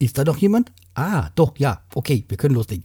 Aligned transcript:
Ist 0.00 0.16
da 0.16 0.22
noch 0.22 0.36
jemand? 0.36 0.70
Ah, 0.94 1.28
doch, 1.34 1.58
ja. 1.58 1.80
Okay, 1.92 2.24
wir 2.28 2.36
können 2.36 2.54
loslegen. 2.54 2.84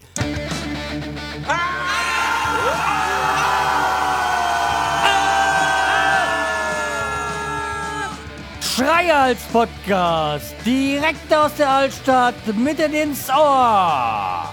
Schreihals 8.61 9.41
Podcast, 9.51 10.55
direkt 10.65 11.31
aus 11.31 11.53
der 11.55 11.69
Altstadt, 11.69 12.35
mitten 12.57 12.91
ins 12.93 13.29
Ohr. 13.29 14.49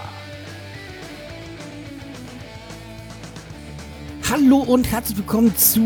Hallo 4.29 4.57
und 4.57 4.89
herzlich 4.89 5.17
willkommen 5.17 5.55
zu 5.57 5.81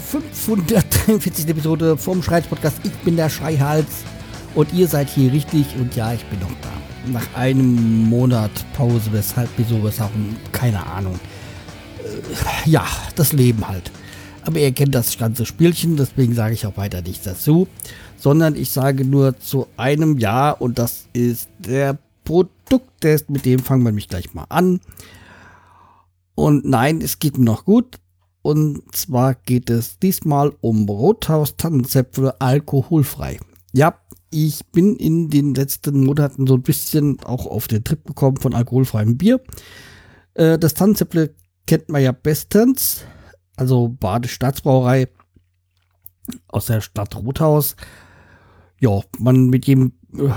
543. 0.00 1.48
Episode 1.48 1.96
vom 1.96 2.22
Schreihals 2.22 2.46
Podcast. 2.46 2.78
Ich 2.84 2.92
bin 2.98 3.16
der 3.16 3.28
Schreihals 3.28 4.04
und 4.56 4.72
ihr 4.72 4.88
seid 4.88 5.08
hier 5.08 5.32
richtig 5.32 5.66
und 5.78 5.94
ja, 5.94 6.12
ich 6.12 6.24
bin 6.24 6.40
noch 6.40 6.50
da. 6.62 7.12
Nach 7.12 7.34
einem 7.34 8.08
Monat 8.08 8.50
Pause, 8.72 9.12
weshalb, 9.12 9.48
wieso, 9.56 9.84
weshalb, 9.84 10.10
keine 10.50 10.84
Ahnung. 10.84 11.20
Äh, 12.02 12.68
ja, 12.68 12.84
das 13.14 13.32
Leben 13.32 13.68
halt. 13.68 13.92
Aber 14.42 14.58
ihr 14.58 14.72
kennt 14.72 14.94
das 14.94 15.18
ganze 15.18 15.44
Spielchen, 15.44 15.96
deswegen 15.96 16.34
sage 16.34 16.54
ich 16.54 16.66
auch 16.66 16.76
weiter 16.76 17.02
nichts 17.02 17.24
dazu. 17.24 17.68
Sondern 18.16 18.56
ich 18.56 18.70
sage 18.70 19.04
nur 19.04 19.38
zu 19.38 19.66
einem 19.76 20.18
Ja 20.18 20.50
und 20.50 20.78
das 20.78 21.06
ist 21.12 21.48
der 21.58 21.98
Produkttest. 22.24 23.28
Mit 23.28 23.44
dem 23.44 23.60
fangen 23.60 23.84
wir 23.84 23.92
mich 23.92 24.08
gleich 24.08 24.32
mal 24.34 24.46
an. 24.48 24.80
Und 26.34 26.64
nein, 26.64 27.02
es 27.02 27.18
geht 27.18 27.36
mir 27.36 27.44
noch 27.44 27.66
gut. 27.66 27.98
Und 28.40 28.82
zwar 28.94 29.34
geht 29.34 29.68
es 29.68 29.98
diesmal 29.98 30.52
um 30.60 30.88
Rothaus 30.88 31.56
Tannenzäpfle 31.56 32.40
alkoholfrei. 32.40 33.38
Ja, 33.72 33.98
ich 34.30 34.64
bin 34.72 34.96
in 34.96 35.30
den 35.30 35.54
letzten 35.54 36.04
Monaten 36.04 36.46
so 36.46 36.54
ein 36.54 36.62
bisschen 36.62 37.20
auch 37.20 37.46
auf 37.46 37.68
den 37.68 37.84
Trip 37.84 38.04
gekommen 38.04 38.38
von 38.38 38.54
alkoholfreiem 38.54 39.16
Bier. 39.16 39.40
Äh, 40.34 40.58
das 40.58 40.74
Tannenzäpfle 40.74 41.34
kennt 41.66 41.88
man 41.88 42.02
ja 42.02 42.12
bestens 42.12 43.04
also 43.56 43.88
Badestaatsbrauerei 43.88 45.08
aus 46.48 46.66
der 46.66 46.80
Stadt 46.80 47.16
Rothaus. 47.16 47.76
Ja, 48.78 49.00
man 49.18 49.48
mit 49.48 49.66
jedem 49.66 49.92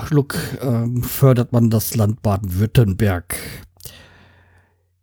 Schluck 0.08 0.36
äh, 0.62 1.02
fördert 1.02 1.52
man 1.52 1.70
das 1.70 1.95
Land 1.95 2.22
Baden-Württemberg. 2.22 3.36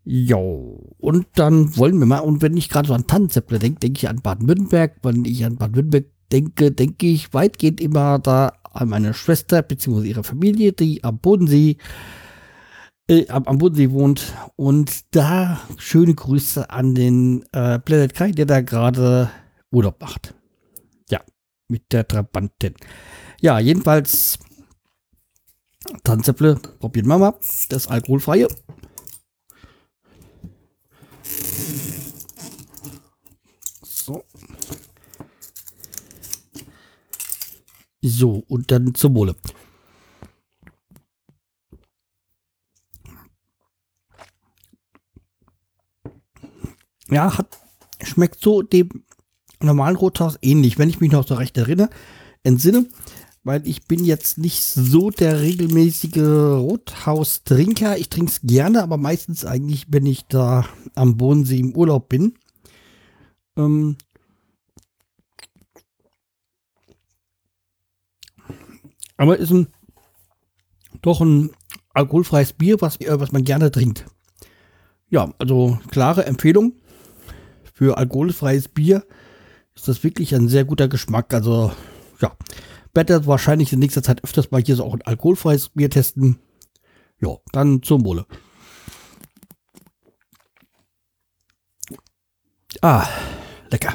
Ja, 0.04 0.36
und 0.36 1.26
dann 1.34 1.76
wollen 1.76 1.98
wir 1.98 2.06
mal, 2.06 2.20
und 2.20 2.40
wenn 2.40 2.56
ich 2.56 2.68
gerade 2.68 2.88
so 2.88 2.94
an 2.94 3.06
Tannenzäpple 3.06 3.58
denke, 3.58 3.80
denke 3.80 3.98
ich 3.98 4.08
an 4.08 4.22
Baden-Württemberg. 4.22 4.98
Wenn 5.02 5.24
ich 5.24 5.44
an 5.44 5.56
Baden-Württemberg 5.56 6.06
denke, 6.32 6.72
denke 6.72 7.06
ich 7.06 7.34
weitgehend 7.34 7.80
immer 7.80 8.18
da 8.18 8.52
an 8.76 8.88
meine 8.88 9.14
Schwester 9.14 9.62
bzw. 9.62 10.08
ihre 10.08 10.24
Familie, 10.24 10.72
die 10.72 11.02
am 11.04 11.18
Bodensee 11.18 11.76
äh, 13.08 13.28
am 13.28 13.58
Bodensee 13.58 13.90
wohnt. 13.90 14.34
Und 14.56 15.14
da 15.14 15.60
schöne 15.76 16.14
Grüße 16.14 16.70
an 16.70 16.94
den 16.94 17.44
äh, 17.52 17.78
Planet 17.78 18.14
Kai, 18.14 18.32
der 18.32 18.46
da 18.46 18.60
gerade 18.60 19.30
Urlaub 19.70 20.00
macht. 20.00 20.34
Ja, 21.10 21.20
mit 21.68 21.92
der 21.92 22.06
Trabantin. 22.06 22.74
Ja, 23.40 23.58
jedenfalls 23.58 24.38
Tanzäpple 26.02 26.56
probieren 26.80 27.06
wir 27.06 27.18
mal. 27.18 27.34
Das 27.68 27.86
alkoholfreie. 27.86 28.48
So, 38.08 38.44
und 38.48 38.70
dann 38.70 38.94
zum 38.94 39.14
Wohle. 39.14 39.34
ja, 47.10 47.36
hat, 47.36 47.58
schmeckt 48.02 48.42
so 48.42 48.62
dem 48.62 48.88
normalen 49.60 49.96
Rothaus 49.96 50.38
ähnlich, 50.42 50.78
wenn 50.78 50.88
ich 50.88 51.00
mich 51.00 51.12
noch 51.12 51.26
so 51.26 51.34
recht 51.34 51.56
erinnere, 51.56 51.90
entsinne, 52.42 52.86
weil 53.42 53.66
ich 53.66 53.86
bin 53.86 54.04
jetzt 54.04 54.38
nicht 54.38 54.62
so 54.62 55.10
der 55.10 55.40
regelmäßige 55.40 56.16
Rothaus-Trinker. 56.16 57.96
Ich 57.98 58.08
trinke 58.08 58.32
es 58.32 58.40
gerne, 58.42 58.82
aber 58.82 58.96
meistens 58.96 59.44
eigentlich, 59.44 59.86
wenn 59.88 60.06
ich 60.06 60.26
da 60.28 60.66
am 60.94 61.16
Bodensee 61.16 61.60
im 61.60 61.74
Urlaub 61.74 62.08
bin. 62.08 62.34
Ähm, 63.56 63.96
aber 69.16 69.38
ist 69.38 69.50
ein 69.50 69.68
doch 71.02 71.20
ein 71.20 71.50
alkoholfreies 71.94 72.52
Bier, 72.52 72.80
was, 72.80 73.00
äh, 73.00 73.20
was 73.20 73.32
man 73.32 73.44
gerne 73.44 73.70
trinkt. 73.70 74.06
Ja, 75.08 75.32
also 75.38 75.78
klare 75.90 76.26
Empfehlung 76.26 76.74
für 77.72 77.96
alkoholfreies 77.96 78.68
Bier 78.68 79.06
ist 79.74 79.88
das 79.88 80.02
wirklich 80.02 80.34
ein 80.34 80.48
sehr 80.48 80.64
guter 80.64 80.88
Geschmack. 80.88 81.32
Also, 81.34 81.72
ja, 82.20 82.36
werde 82.94 83.26
wahrscheinlich 83.26 83.72
in 83.72 83.78
nächster 83.78 84.02
Zeit 84.02 84.24
öfters 84.24 84.50
mal 84.50 84.62
hier 84.62 84.76
so 84.76 84.84
auch 84.84 84.94
ein 84.94 85.02
alkoholfreies 85.02 85.70
Bier 85.70 85.90
testen. 85.90 86.38
Ja, 87.20 87.36
dann 87.52 87.82
zum 87.82 88.04
Wohle. 88.04 88.26
Ah, 92.82 93.06
lecker. 93.70 93.94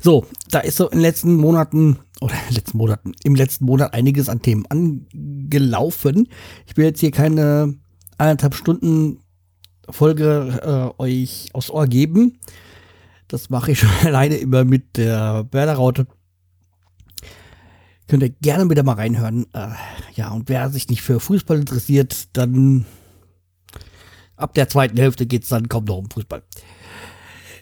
So, 0.00 0.26
da 0.48 0.60
ist 0.60 0.76
so 0.76 0.86
in 0.88 0.98
den 0.98 1.02
letzten 1.02 1.34
Monaten 1.34 1.98
oder 2.20 2.34
letzten 2.50 2.78
Monaten, 2.78 3.12
im 3.24 3.34
letzten 3.34 3.64
Monat 3.64 3.94
einiges 3.94 4.28
an 4.28 4.42
Themen 4.42 4.66
angelaufen. 4.66 6.28
Ich 6.66 6.76
will 6.76 6.84
jetzt 6.84 7.00
hier 7.00 7.10
keine 7.10 7.74
eineinhalb 8.18 8.54
Stunden 8.54 9.20
Folge 9.88 10.92
äh, 10.98 11.02
euch 11.02 11.50
aufs 11.52 11.70
Ohr 11.70 11.86
geben. 11.86 12.38
Das 13.28 13.50
mache 13.50 13.72
ich 13.72 13.78
schon 13.80 13.90
alleine 14.04 14.36
immer 14.36 14.64
mit 14.64 14.96
der 14.96 15.44
Bärleraute. 15.44 16.06
Könnt 18.06 18.22
ihr 18.22 18.30
gerne 18.30 18.68
wieder 18.68 18.82
mal 18.82 18.94
reinhören. 18.94 19.46
Äh, 19.52 19.68
ja, 20.14 20.30
und 20.30 20.48
wer 20.48 20.68
sich 20.70 20.88
nicht 20.88 21.02
für 21.02 21.20
Fußball 21.20 21.58
interessiert, 21.58 22.36
dann 22.36 22.84
ab 24.36 24.54
der 24.54 24.68
zweiten 24.68 24.96
Hälfte 24.96 25.26
geht 25.26 25.44
es 25.44 25.48
dann 25.48 25.68
kaum 25.68 25.84
noch 25.84 25.98
um 25.98 26.10
Fußball. 26.10 26.42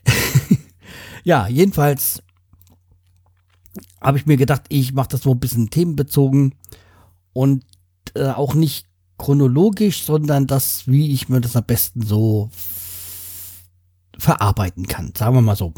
ja, 1.25 1.46
jedenfalls 1.48 2.22
habe 4.00 4.18
ich 4.18 4.26
mir 4.26 4.36
gedacht, 4.36 4.62
ich 4.68 4.92
mache 4.92 5.08
das 5.10 5.22
so 5.22 5.32
ein 5.32 5.40
bisschen 5.40 5.70
themenbezogen 5.70 6.54
und 7.32 7.64
äh, 8.14 8.28
auch 8.28 8.54
nicht 8.54 8.86
chronologisch, 9.18 10.04
sondern 10.04 10.46
das, 10.46 10.86
wie 10.86 11.12
ich 11.12 11.28
mir 11.28 11.40
das 11.40 11.56
am 11.56 11.64
besten 11.64 12.02
so 12.02 12.50
verarbeiten 14.16 14.86
kann. 14.86 15.12
Sagen 15.16 15.34
wir 15.34 15.42
mal 15.42 15.56
so. 15.56 15.74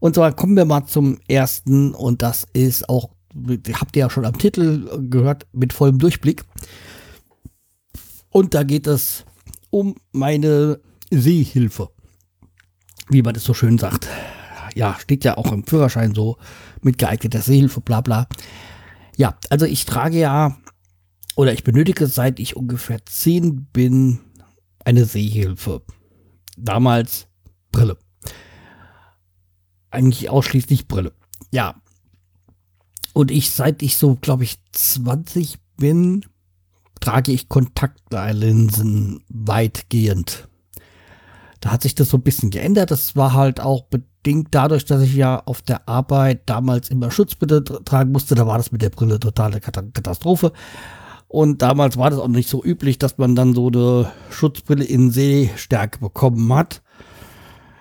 Und 0.00 0.14
zwar 0.14 0.32
kommen 0.32 0.56
wir 0.56 0.64
mal 0.64 0.86
zum 0.86 1.18
ersten 1.28 1.94
und 1.94 2.22
das 2.22 2.46
ist 2.52 2.88
auch, 2.88 3.10
habt 3.72 3.96
ihr 3.96 4.00
ja 4.00 4.10
schon 4.10 4.24
am 4.24 4.38
Titel 4.38 5.08
gehört, 5.08 5.46
mit 5.52 5.72
vollem 5.72 5.98
Durchblick. 5.98 6.44
Und 8.30 8.54
da 8.54 8.62
geht 8.62 8.86
es 8.86 9.24
um 9.70 9.96
meine 10.12 10.80
Seehilfe. 11.10 11.90
Wie 13.08 13.22
man 13.22 13.34
das 13.34 13.44
so 13.44 13.54
schön 13.54 13.78
sagt. 13.78 14.06
Ja, 14.74 14.96
steht 15.00 15.24
ja 15.24 15.36
auch 15.36 15.50
im 15.50 15.64
Führerschein 15.64 16.14
so 16.14 16.36
mit 16.82 16.98
geeigneter 16.98 17.42
Seehilfe, 17.42 17.80
bla 17.80 18.00
bla. 18.00 18.28
Ja, 19.16 19.36
also 19.50 19.66
ich 19.66 19.84
trage 19.84 20.18
ja 20.18 20.56
oder 21.36 21.52
ich 21.52 21.64
benötige 21.64 22.06
seit 22.06 22.40
ich 22.40 22.56
ungefähr 22.56 23.04
zehn 23.06 23.66
bin 23.66 24.20
eine 24.84 25.04
Sehhilfe. 25.04 25.82
Damals 26.56 27.28
Brille. 27.70 27.98
Eigentlich 29.90 30.30
ausschließlich 30.30 30.88
Brille. 30.88 31.12
Ja. 31.52 31.80
Und 33.12 33.30
ich, 33.30 33.50
seit 33.50 33.82
ich 33.82 33.96
so, 33.96 34.16
glaube 34.16 34.44
ich, 34.44 34.58
20 34.72 35.58
bin, 35.76 36.24
trage 37.00 37.32
ich 37.32 37.48
Kontaktlinsen 37.48 39.22
weitgehend. 39.28 40.48
Da 41.60 41.70
hat 41.70 41.82
sich 41.82 41.94
das 41.94 42.10
so 42.10 42.16
ein 42.16 42.22
bisschen 42.22 42.50
geändert. 42.50 42.90
Das 42.90 43.16
war 43.16 43.32
halt 43.32 43.60
auch 43.60 43.84
bedingt 44.28 44.48
dadurch, 44.50 44.84
dass 44.84 45.00
ich 45.00 45.14
ja 45.14 45.42
auf 45.46 45.62
der 45.62 45.88
Arbeit 45.88 46.42
damals 46.44 46.90
immer 46.90 47.10
Schutzbrille 47.10 47.64
tragen 47.64 48.12
musste. 48.12 48.34
Da 48.34 48.46
war 48.46 48.58
das 48.58 48.70
mit 48.70 48.82
der 48.82 48.90
Brille 48.90 49.18
totale 49.18 49.58
Katastrophe. 49.58 50.52
Und 51.28 51.62
damals 51.62 51.96
war 51.96 52.10
das 52.10 52.18
auch 52.18 52.28
nicht 52.28 52.50
so 52.50 52.62
üblich, 52.62 52.98
dass 52.98 53.16
man 53.16 53.34
dann 53.34 53.54
so 53.54 53.68
eine 53.68 54.12
Schutzbrille 54.28 54.84
in 54.84 55.10
Sehstärke 55.10 56.00
bekommen 56.00 56.52
hat. 56.52 56.82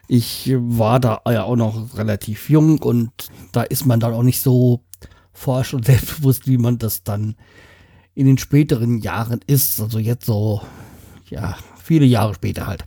Ich 0.07 0.53
war 0.55 1.01
da 1.01 1.19
ja 1.29 1.43
auch 1.43 1.57
noch 1.57 1.97
relativ 1.97 2.49
jung 2.49 2.79
und 2.79 3.11
da 3.51 3.63
ist 3.63 3.85
man 3.85 3.99
dann 3.99 4.13
auch 4.13 4.23
nicht 4.23 4.41
so 4.41 4.85
forsch 5.33 5.73
und 5.73 5.85
selbstbewusst, 5.85 6.47
wie 6.47 6.57
man 6.57 6.77
das 6.77 7.03
dann 7.03 7.35
in 8.15 8.25
den 8.25 8.37
späteren 8.37 8.99
Jahren 8.99 9.41
ist. 9.47 9.81
Also 9.81 9.99
jetzt 9.99 10.25
so, 10.25 10.61
ja, 11.29 11.57
viele 11.83 12.05
Jahre 12.05 12.35
später 12.35 12.67
halt. 12.67 12.85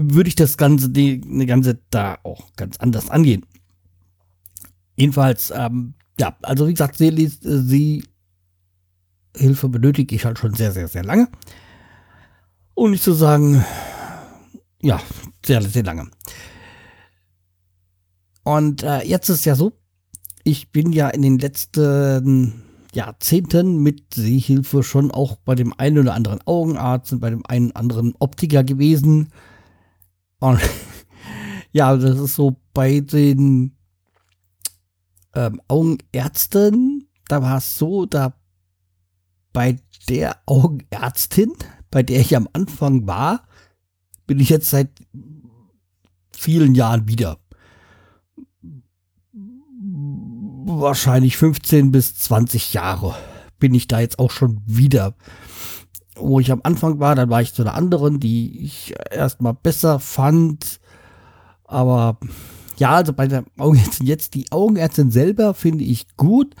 Würde 0.00 0.28
ich 0.28 0.36
das 0.36 0.56
Ganze, 0.56 0.90
die, 0.90 1.20
die 1.20 1.46
Ganze 1.46 1.80
da 1.90 2.18
auch 2.22 2.52
ganz 2.54 2.76
anders 2.76 3.10
angehen. 3.10 3.44
Jedenfalls 4.96 5.52
ähm, 5.54 5.94
ja, 6.18 6.36
also 6.42 6.66
wie 6.66 6.72
gesagt, 6.72 6.96
sie, 6.96 7.30
sie 7.40 8.04
Hilfe 9.36 9.68
benötige 9.68 10.14
ich 10.14 10.24
halt 10.24 10.38
schon 10.38 10.54
sehr, 10.54 10.72
sehr, 10.72 10.88
sehr 10.88 11.04
lange. 11.04 11.28
Um 12.74 12.90
nicht 12.90 13.02
zu 13.02 13.12
sagen, 13.12 13.64
ja, 14.82 15.00
sehr, 15.44 15.62
sehr 15.62 15.84
lange. 15.84 16.08
Und 18.42 18.82
äh, 18.82 19.02
jetzt 19.02 19.28
ist 19.28 19.44
ja 19.44 19.54
so, 19.54 19.72
ich 20.44 20.72
bin 20.72 20.92
ja 20.92 21.08
in 21.08 21.22
den 21.22 21.38
letzten 21.38 22.62
Jahrzehnten 22.94 23.82
mit 23.82 24.14
Sehhilfe 24.14 24.82
schon 24.82 25.10
auch 25.10 25.36
bei 25.36 25.54
dem 25.54 25.74
einen 25.78 25.98
oder 25.98 26.14
anderen 26.14 26.40
Augenarzt 26.46 27.12
und 27.12 27.20
bei 27.20 27.30
dem 27.30 27.44
einen 27.46 27.70
oder 27.70 27.80
anderen 27.80 28.14
Optiker 28.18 28.64
gewesen. 28.64 29.28
Und 30.40 30.60
ja, 31.72 31.96
das 31.96 32.18
ist 32.18 32.34
so 32.34 32.60
bei 32.72 33.00
den 33.00 33.76
ähm, 35.34 35.60
Augenärzten, 35.68 37.08
da 37.28 37.42
war 37.42 37.58
es 37.58 37.78
so, 37.78 38.06
da 38.06 38.34
bei 39.52 39.78
der 40.08 40.36
Augenärztin, 40.46 41.52
bei 41.90 42.02
der 42.02 42.20
ich 42.20 42.36
am 42.36 42.48
Anfang 42.52 43.06
war, 43.06 43.46
bin 44.26 44.40
ich 44.40 44.48
jetzt 44.50 44.70
seit 44.70 44.90
vielen 46.32 46.74
Jahren 46.74 47.08
wieder. 47.08 47.38
Wahrscheinlich 50.64 51.36
15 51.36 51.90
bis 51.90 52.14
20 52.16 52.74
Jahre 52.74 53.16
bin 53.58 53.74
ich 53.74 53.88
da 53.88 54.00
jetzt 54.00 54.18
auch 54.18 54.30
schon 54.30 54.62
wieder. 54.66 55.14
Wo 56.18 56.40
ich 56.40 56.50
am 56.50 56.60
Anfang 56.64 57.00
war, 57.00 57.14
dann 57.14 57.30
war 57.30 57.42
ich 57.42 57.54
zu 57.54 57.62
einer 57.62 57.74
anderen, 57.74 58.20
die 58.20 58.64
ich 58.64 58.94
erstmal 59.10 59.54
besser 59.54 60.00
fand. 60.00 60.80
Aber 61.64 62.18
ja, 62.76 62.90
also 62.90 63.12
bei 63.12 63.26
der 63.26 63.44
Augenärztin 63.56 64.06
jetzt, 64.06 64.34
die 64.34 64.50
Augenärztin 64.50 65.10
selber 65.10 65.54
finde 65.54 65.84
ich 65.84 66.16
gut 66.16 66.54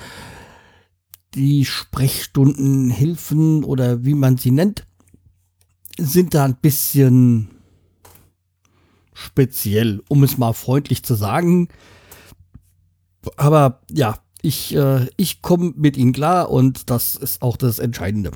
die 1.34 1.64
Sprechstundenhilfen 1.64 3.64
oder 3.64 4.04
wie 4.04 4.14
man 4.14 4.36
sie 4.36 4.50
nennt, 4.50 4.86
sind 5.98 6.34
da 6.34 6.44
ein 6.44 6.56
bisschen 6.56 7.50
speziell, 9.12 10.02
um 10.08 10.22
es 10.22 10.38
mal 10.38 10.52
freundlich 10.52 11.04
zu 11.04 11.14
sagen. 11.14 11.68
Aber 13.36 13.82
ja, 13.90 14.18
ich, 14.42 14.74
äh, 14.74 15.06
ich 15.16 15.42
komme 15.42 15.74
mit 15.76 15.96
ihnen 15.96 16.12
klar 16.12 16.50
und 16.50 16.90
das 16.90 17.16
ist 17.16 17.42
auch 17.42 17.56
das 17.56 17.78
Entscheidende. 17.78 18.32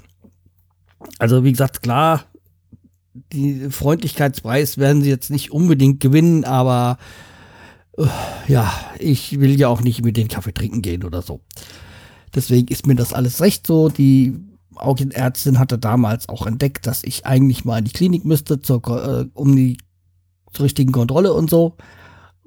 Also 1.18 1.44
wie 1.44 1.52
gesagt, 1.52 1.82
klar, 1.82 2.24
die 3.32 3.70
Freundlichkeitspreis 3.70 4.78
werden 4.78 5.02
sie 5.02 5.10
jetzt 5.10 5.30
nicht 5.30 5.52
unbedingt 5.52 6.00
gewinnen, 6.00 6.44
aber 6.44 6.98
äh, 7.96 8.06
ja, 8.48 8.72
ich 8.98 9.38
will 9.40 9.58
ja 9.58 9.68
auch 9.68 9.82
nicht 9.82 10.04
mit 10.04 10.16
den 10.16 10.28
Kaffee 10.28 10.52
trinken 10.52 10.82
gehen 10.82 11.04
oder 11.04 11.22
so. 11.22 11.40
Deswegen 12.34 12.68
ist 12.68 12.86
mir 12.86 12.94
das 12.94 13.12
alles 13.12 13.40
recht 13.40 13.66
so. 13.66 13.88
Die 13.90 14.34
Augenärztin 14.74 15.58
hatte 15.58 15.78
damals 15.78 16.28
auch 16.28 16.46
entdeckt, 16.46 16.86
dass 16.86 17.04
ich 17.04 17.26
eigentlich 17.26 17.64
mal 17.64 17.78
in 17.78 17.84
die 17.84 17.92
Klinik 17.92 18.24
müsste, 18.24 18.60
zur, 18.60 18.82
äh, 18.86 19.26
um 19.34 19.54
die 19.54 19.78
zur 20.52 20.64
richtigen 20.64 20.92
Kontrolle 20.92 21.32
und 21.34 21.50
so. 21.50 21.76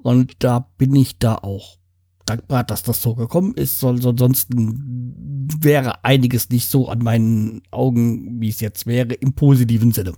Und 0.02 0.34
da 0.40 0.68
bin 0.78 0.94
ich 0.94 1.18
da 1.18 1.36
auch 1.36 1.78
dankbar, 2.26 2.64
dass 2.64 2.82
das 2.82 3.00
so 3.00 3.14
gekommen 3.14 3.54
ist. 3.54 3.82
Ansonsten 3.82 5.46
wäre 5.60 6.04
einiges 6.04 6.50
nicht 6.50 6.68
so 6.68 6.88
an 6.88 6.98
meinen 6.98 7.62
Augen, 7.70 8.40
wie 8.40 8.48
es 8.48 8.60
jetzt 8.60 8.86
wäre, 8.86 9.14
im 9.14 9.32
positiven 9.32 9.92
Sinne. 9.92 10.12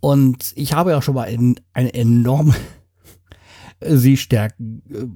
Und 0.00 0.52
ich 0.56 0.74
habe 0.74 0.90
ja 0.90 1.00
schon 1.00 1.14
mal 1.14 1.24
in, 1.24 1.58
eine 1.72 1.94
enorme 1.94 2.54
Sehstärken 3.80 4.82
äh, 4.90 5.06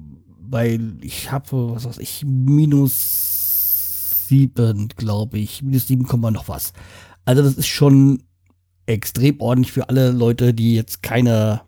weil 0.51 0.97
ich 1.01 1.31
habe, 1.31 1.73
was 1.73 1.85
weiß 1.85 1.97
ich, 1.99 2.25
minus 2.25 4.27
sieben, 4.27 4.89
glaube 4.89 5.39
ich, 5.39 5.63
minus 5.63 5.87
sieben 5.87 6.05
Komma 6.05 6.29
noch 6.29 6.49
was. 6.49 6.73
Also 7.23 7.41
das 7.41 7.55
ist 7.55 7.67
schon 7.67 8.23
extrem 8.85 9.39
ordentlich 9.39 9.71
für 9.71 9.87
alle 9.87 10.11
Leute, 10.11 10.53
die 10.53 10.75
jetzt 10.75 11.01
keine, 11.01 11.61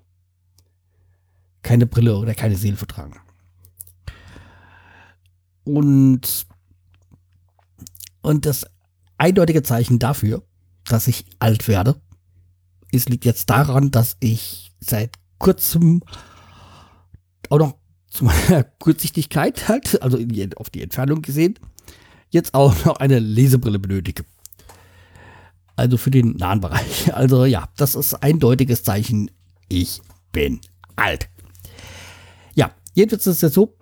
keine 1.62 1.86
Brille 1.86 2.18
oder 2.18 2.36
keine 2.36 2.58
Seele 2.58 2.76
tragen. 2.76 3.16
Und, 5.64 6.46
und 8.22 8.46
das 8.46 8.66
eindeutige 9.18 9.64
Zeichen 9.64 10.00
dafür, 10.00 10.44
dass 10.86 11.08
ich 11.08 11.26
alt 11.40 11.68
werde, 11.68 12.02
ist, 12.92 13.10
liegt 13.10 13.26
jetzt 13.26 13.50
daran, 13.50 13.92
dass 13.92 14.18
ich 14.20 14.72
seit 14.80 15.18
kurzem 15.40 16.02
auch 17.50 17.58
noch 17.58 17.76
zu 18.10 18.26
meiner 18.26 18.64
Kurzsichtigkeit 18.80 19.68
halt, 19.68 20.02
also 20.02 20.18
die, 20.18 20.56
auf 20.58 20.70
die 20.70 20.82
Entfernung 20.82 21.22
gesehen, 21.22 21.58
jetzt 22.30 22.54
auch 22.54 22.86
noch 22.86 22.98
eine 22.98 23.20
Lesebrille 23.20 23.80
benötige. 23.80 24.26
Also 25.76 25.98
für 25.98 26.12
den 26.12 26.38
nahen 26.38 26.62
Bereich. 26.62 27.14
Also 27.14 27.46
ja, 27.46 27.70
das 27.78 27.96
ist 27.96 28.16
eindeutiges 28.16 28.84
Zeichen. 28.84 29.32
Ich 29.70 30.02
bin 30.32 30.62
alt. 30.96 31.30
Ja, 32.54 32.72
jedenfalls 32.94 33.28
ist 33.28 33.38
es 33.38 33.42
ja 33.42 33.50
so, 33.50 33.76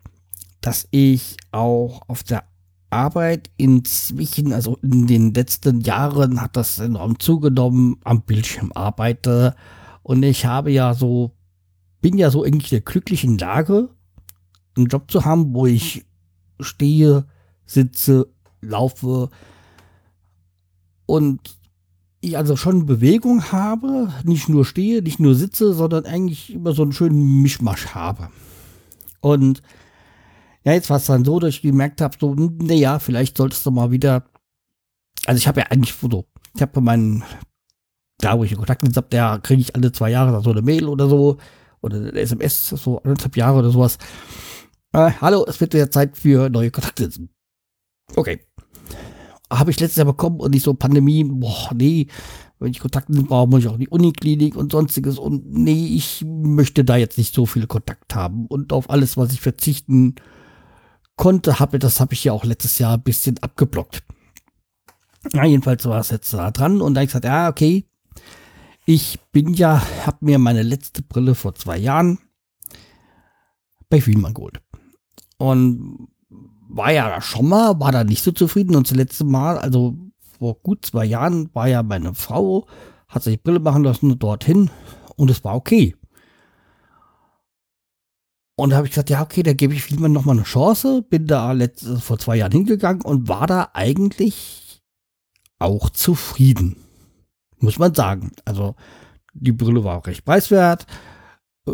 dass 0.61 0.87
ich 0.91 1.37
auch 1.51 2.01
auf 2.07 2.23
der 2.23 2.43
Arbeit 2.91 3.49
inzwischen, 3.57 4.53
also 4.53 4.77
in 4.81 5.07
den 5.07 5.33
letzten 5.33 5.81
Jahren 5.81 6.41
hat 6.41 6.55
das 6.55 6.77
enorm 6.79 7.19
zugenommen, 7.19 7.97
am 8.03 8.21
Bildschirm 8.21 8.71
arbeite. 8.73 9.55
Und 10.03 10.23
ich 10.23 10.45
habe 10.45 10.71
ja 10.71 10.93
so, 10.93 11.31
bin 12.01 12.17
ja 12.17 12.29
so 12.29 12.43
in 12.43 12.59
der 12.59 12.81
glücklichen 12.81 13.37
Lage, 13.37 13.89
einen 14.75 14.87
Job 14.87 15.09
zu 15.09 15.25
haben, 15.25 15.53
wo 15.53 15.65
ich 15.65 16.05
stehe, 16.59 17.25
sitze, 17.65 18.27
laufe 18.61 19.29
und 21.05 21.57
ich 22.21 22.37
also 22.37 22.55
schon 22.55 22.85
Bewegung 22.85 23.51
habe, 23.51 24.13
nicht 24.23 24.47
nur 24.47 24.63
stehe, 24.63 25.01
nicht 25.01 25.19
nur 25.19 25.33
sitze, 25.33 25.73
sondern 25.73 26.05
eigentlich 26.05 26.53
immer 26.53 26.73
so 26.73 26.83
einen 26.83 26.93
schönen 26.93 27.41
Mischmasch 27.41 27.87
habe. 27.87 28.29
Und 29.21 29.63
ja, 30.63 30.73
jetzt 30.73 30.89
war 30.89 30.97
es 30.97 31.05
dann 31.05 31.25
so, 31.25 31.39
dass 31.39 31.55
ich 31.55 31.61
gemerkt 31.61 32.01
habe, 32.01 32.15
so, 32.19 32.35
naja, 32.35 32.99
vielleicht 32.99 33.37
solltest 33.37 33.65
du 33.65 33.71
mal 33.71 33.91
wieder, 33.91 34.25
also 35.25 35.37
ich 35.37 35.47
habe 35.47 35.61
ja 35.61 35.67
eigentlich 35.67 35.93
so, 35.93 36.25
ich 36.55 36.61
habe 36.61 36.81
meinen, 36.81 37.23
da 38.19 38.37
wo 38.37 38.43
ich 38.43 38.51
in 38.51 38.57
Kontakt 38.57 38.83
habe, 38.83 39.07
der 39.09 39.39
kriege 39.41 39.61
ich 39.61 39.75
alle 39.75 39.91
zwei 39.91 40.11
Jahre 40.11 40.41
so 40.43 40.51
eine 40.51 40.61
Mail 40.61 40.87
oder 40.87 41.09
so, 41.09 41.37
oder 41.81 41.97
eine 41.97 42.11
SMS, 42.13 42.69
so 42.69 42.99
anderthalb 42.99 43.35
Jahre 43.35 43.59
oder 43.59 43.71
sowas. 43.71 43.97
Äh, 44.93 45.11
hallo, 45.21 45.45
es 45.47 45.59
wird 45.59 45.73
wieder 45.73 45.89
Zeit 45.89 46.17
für 46.17 46.49
neue 46.49 46.71
Kontakte. 46.71 47.09
Okay. 48.15 48.41
Habe 49.51 49.71
ich 49.71 49.79
letztes 49.79 49.97
Jahr 49.97 50.05
bekommen 50.05 50.39
und 50.39 50.51
nicht 50.51 50.63
so 50.63 50.73
Pandemie, 50.73 51.23
boah, 51.23 51.71
nee, 51.73 52.07
wenn 52.59 52.71
ich 52.71 52.79
Kontakte 52.79 53.11
brauche, 53.13 53.49
muss 53.49 53.61
ich 53.61 53.67
auch 53.67 53.73
in 53.73 53.79
die 53.79 53.89
Uniklinik 53.89 54.55
und 54.55 54.71
sonstiges 54.71 55.17
und 55.17 55.51
nee, 55.51 55.95
ich 55.95 56.23
möchte 56.25 56.85
da 56.85 56.95
jetzt 56.95 57.17
nicht 57.17 57.33
so 57.33 57.45
viel 57.45 57.67
Kontakt 57.67 58.13
haben 58.13 58.45
und 58.45 58.71
auf 58.71 58.89
alles, 58.89 59.17
was 59.17 59.33
ich 59.33 59.41
verzichten 59.41 60.15
konnte, 61.21 61.59
habe, 61.59 61.77
das 61.77 61.99
habe 61.99 62.15
ich 62.15 62.23
ja 62.23 62.33
auch 62.33 62.43
letztes 62.43 62.79
Jahr 62.79 62.95
ein 62.95 63.03
bisschen 63.03 63.37
abgeblockt. 63.43 64.01
Ja, 65.33 65.45
jedenfalls 65.45 65.85
war 65.85 65.99
es 65.99 66.09
jetzt 66.09 66.33
da 66.33 66.49
dran 66.49 66.81
und 66.81 66.95
dann 66.95 67.05
gesagt, 67.05 67.25
ja, 67.25 67.47
okay, 67.47 67.85
ich 68.87 69.19
bin 69.31 69.53
ja, 69.53 69.83
habe 70.07 70.17
mir 70.21 70.39
meine 70.39 70.63
letzte 70.63 71.03
Brille 71.03 71.35
vor 71.35 71.53
zwei 71.53 71.77
Jahren 71.77 72.17
bei 73.87 74.01
Fielmann 74.01 74.33
geholt. 74.33 74.61
Und 75.37 76.07
war 76.67 76.91
ja 76.91 77.21
schon 77.21 77.49
mal, 77.49 77.79
war 77.79 77.91
da 77.91 78.03
nicht 78.03 78.23
so 78.23 78.31
zufrieden. 78.31 78.75
Und 78.75 78.89
das 78.89 78.97
letzte 78.97 79.23
Mal, 79.23 79.59
also 79.59 79.95
vor 80.39 80.55
gut 80.55 80.87
zwei 80.87 81.05
Jahren, 81.05 81.53
war 81.53 81.67
ja 81.67 81.83
meine 81.83 82.15
Frau, 82.15 82.65
hat 83.07 83.21
sich 83.21 83.43
Brille 83.43 83.59
machen 83.59 83.83
lassen 83.83 84.17
dorthin 84.17 84.71
und 85.17 85.29
es 85.29 85.43
war 85.43 85.53
okay. 85.53 85.95
Und 88.61 88.69
da 88.69 88.75
habe 88.75 88.85
ich 88.85 88.91
gesagt, 88.91 89.09
ja, 89.09 89.23
okay, 89.23 89.41
da 89.41 89.53
gebe 89.53 89.73
ich 89.73 89.81
Vielmann 89.81 90.11
nochmal 90.11 90.35
eine 90.35 90.45
Chance. 90.45 91.01
Bin 91.01 91.25
da 91.25 91.51
letzte, 91.51 91.97
vor 91.97 92.19
zwei 92.19 92.35
Jahren 92.35 92.51
hingegangen 92.51 93.01
und 93.01 93.27
war 93.27 93.47
da 93.47 93.71
eigentlich 93.73 94.83
auch 95.57 95.89
zufrieden. 95.89 96.75
Muss 97.57 97.79
man 97.79 97.95
sagen. 97.95 98.33
Also, 98.45 98.75
die 99.33 99.51
Brille 99.51 99.83
war 99.83 99.97
auch 99.97 100.05
recht 100.05 100.25
preiswert. 100.25 100.85
Äh, 101.65 101.71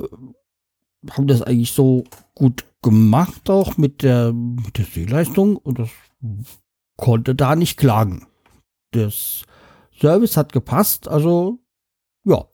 haben 1.10 1.28
das 1.28 1.42
eigentlich 1.42 1.74
so 1.74 2.06
gut 2.34 2.64
gemacht, 2.82 3.50
auch 3.50 3.76
mit 3.76 4.02
der, 4.02 4.32
mit 4.32 4.78
der 4.78 4.86
Sehleistung 4.86 5.58
und 5.58 5.80
das 5.80 5.90
konnte 6.96 7.36
da 7.36 7.58
nicht 7.58 7.76
klagen. 7.76 8.28
Das 8.92 9.44
Service 10.00 10.38
hat 10.38 10.54
gepasst, 10.54 11.10
also 11.10 11.60
ja. 12.24 12.46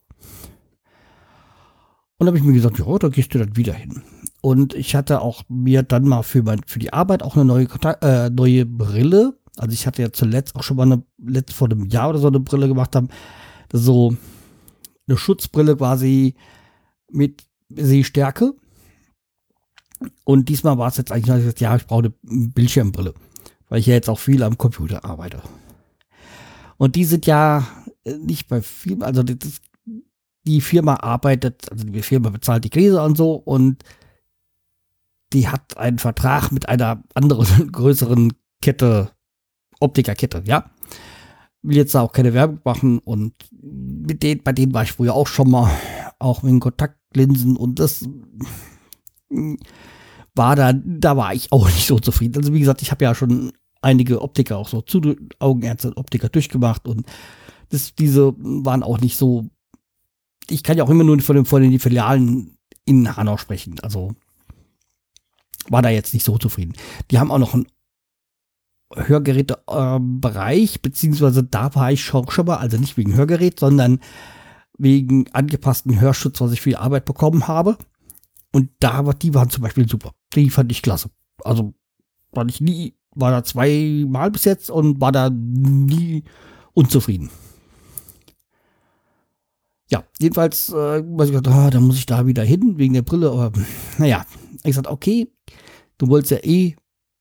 Und 2.18 2.26
habe 2.26 2.40
ich 2.40 2.44
mir 2.44 2.54
gesagt, 2.54 2.80
ja, 2.80 2.98
da 2.98 3.10
gehst 3.10 3.32
du 3.36 3.38
dann 3.38 3.56
wieder 3.56 3.74
hin. 3.74 4.02
Und 4.46 4.74
ich 4.74 4.94
hatte 4.94 5.22
auch 5.22 5.44
mir 5.48 5.84
dann 5.84 6.06
mal 6.06 6.22
für, 6.22 6.44
mein, 6.44 6.60
für 6.68 6.78
die 6.78 6.92
Arbeit 6.92 7.24
auch 7.24 7.38
eine 7.38 7.46
neue, 7.46 7.66
äh, 8.02 8.30
neue 8.30 8.66
Brille. 8.66 9.40
Also 9.56 9.72
ich 9.72 9.88
hatte 9.88 10.02
ja 10.02 10.12
zuletzt 10.12 10.58
auch 10.58 10.64
schon 10.64 10.76
mal 10.76 10.84
eine, 10.84 11.02
letzt 11.18 11.54
vor 11.54 11.72
einem 11.72 11.86
Jahr 11.86 12.10
oder 12.10 12.20
so 12.20 12.28
eine 12.28 12.42
Brille 12.42 12.68
gemacht 12.68 12.94
haben. 12.94 13.08
So 13.72 14.18
eine 15.08 15.18
Schutzbrille 15.18 15.78
quasi 15.78 16.36
mit 17.10 17.46
Sehstärke. 17.70 18.54
Und 20.26 20.50
diesmal 20.50 20.78
war 20.78 20.90
es 20.90 20.98
jetzt 20.98 21.14
eigentlich, 21.14 21.62
ja, 21.62 21.78
ich 21.78 21.88
brauche 21.88 22.12
eine 22.24 22.48
Bildschirmbrille, 22.50 23.14
weil 23.70 23.80
ich 23.80 23.86
ja 23.86 23.94
jetzt 23.94 24.10
auch 24.10 24.20
viel 24.20 24.44
am 24.44 24.58
Computer 24.58 25.06
arbeite. 25.06 25.42
Und 26.76 26.98
die 26.98 27.06
sind 27.06 27.26
ja 27.28 27.66
äh, 28.04 28.18
nicht 28.18 28.50
bei 28.50 28.62
Firmen, 28.62 29.04
also 29.04 29.24
das, 29.24 29.62
die 30.46 30.60
Firma 30.60 30.96
arbeitet, 30.96 31.72
also 31.72 31.86
die 31.86 32.02
Firma 32.02 32.30
bezahlt 32.30 32.66
die 32.66 32.70
Gläser 32.70 33.06
und 33.06 33.16
so 33.16 33.36
und 33.36 33.86
die 35.34 35.48
hat 35.48 35.78
einen 35.78 36.00
Vertrag 36.00 36.52
mit 36.52 36.70
einer 36.70 37.04
anderen 37.14 37.72
größeren 37.72 38.34
Kette, 38.62 39.12
Optikerkette, 39.80 40.44
ja. 40.46 40.70
Will 41.62 41.78
jetzt 41.78 41.96
auch 41.96 42.12
keine 42.12 42.34
Werbung 42.34 42.60
machen 42.66 43.00
und 43.00 43.34
mit 43.52 44.22
denen, 44.22 44.44
bei 44.44 44.52
denen 44.52 44.74
war 44.74 44.84
ich 44.84 44.92
früher 44.92 45.14
auch 45.14 45.28
schon 45.28 45.50
mal, 45.50 45.72
auch 46.20 46.44
mit 46.44 46.52
den 46.52 46.60
Kontaktlinsen 46.60 47.56
und 47.56 47.80
das 47.80 48.08
war 50.36 50.56
da, 50.56 50.74
da 50.74 51.18
war 51.18 51.34
ich 51.34 51.52
auch 51.52 51.66
nicht 51.74 51.88
so 51.88 52.00
zufrieden. 52.00 52.38
Also 52.38 52.54
wie 52.54 52.60
gesagt, 52.60 52.82
ich 52.82 52.92
habe 52.92 53.06
ja 53.06 53.16
schon 53.16 53.54
einige 53.82 54.22
Optiker 54.22 54.58
auch 54.58 54.68
so 54.68 54.82
zu 54.82 55.16
Augenärzte, 55.40 55.96
Optiker 55.96 56.30
durchgemacht 56.30 56.88
und 56.88 57.06
das, 57.70 57.96
diese 57.96 58.34
waren 58.38 58.84
auch 58.84 59.00
nicht 59.00 59.18
so. 59.18 59.50
Ich 60.50 60.64
kann 60.64 60.78
ja 60.78 60.84
auch 60.84 60.90
immer 60.90 61.04
nur 61.04 61.20
von 61.22 61.36
den, 61.36 61.46
von 61.46 61.62
den 61.62 61.80
Filialen 61.80 62.58
in 62.86 63.16
Hanau 63.16 63.38
sprechen. 63.38 63.80
Also 63.80 64.14
war 65.70 65.82
da 65.82 65.90
jetzt 65.90 66.14
nicht 66.14 66.26
so 66.26 66.38
zufrieden. 66.38 66.74
Die 67.12 67.20
haben 67.20 67.32
auch 67.32 67.40
noch 67.40 67.54
einen 67.54 67.68
Hörgerätebereich, 68.96 70.82
beziehungsweise 70.82 71.44
da 71.44 71.74
war 71.76 71.92
ich 71.92 72.04
schon, 72.04 72.26
mal, 72.46 72.58
also 72.58 72.78
nicht 72.78 72.98
wegen 72.98 73.16
Hörgerät, 73.16 73.60
sondern 73.60 74.00
wegen 74.78 75.28
angepassten 75.34 76.00
Hörschutz, 76.00 76.42
was 76.42 76.52
ich 76.52 76.62
für 76.62 76.70
die 76.70 76.78
Arbeit 76.78 77.06
bekommen 77.06 77.48
habe. 77.48 77.78
Und 78.52 78.70
da, 78.80 79.02
die 79.14 79.34
waren 79.34 79.50
zum 79.50 79.64
Beispiel 79.64 79.88
super. 79.88 80.14
Die 80.36 80.50
fand 80.50 80.72
ich 80.72 80.82
klasse. 80.82 81.10
Also 81.44 81.74
war 82.32 82.48
ich 82.48 82.62
nie, 82.62 82.96
war 83.16 83.32
da 83.32 83.44
zweimal 83.44 84.32
bis 84.32 84.46
jetzt 84.46 84.70
und 84.70 85.02
war 85.02 85.12
da 85.12 85.30
nie 85.30 86.24
unzufrieden. 86.74 87.30
Ja, 89.90 90.04
jedenfalls, 90.20 90.70
äh, 90.70 91.00
ich 91.00 91.48
ah, 91.48 91.70
dann 91.70 91.84
muss 91.84 91.98
ich 91.98 92.06
da 92.06 92.26
wieder 92.26 92.44
hin 92.44 92.78
wegen 92.78 92.94
der 92.94 93.04
Brille. 93.04 93.32
Aber 93.32 93.52
naja, 93.98 94.26
ich 94.64 94.72
gesagt, 94.72 94.88
okay, 94.88 95.32
du 95.98 96.08
wolltest 96.08 96.32
ja 96.32 96.38
eh 96.44 96.76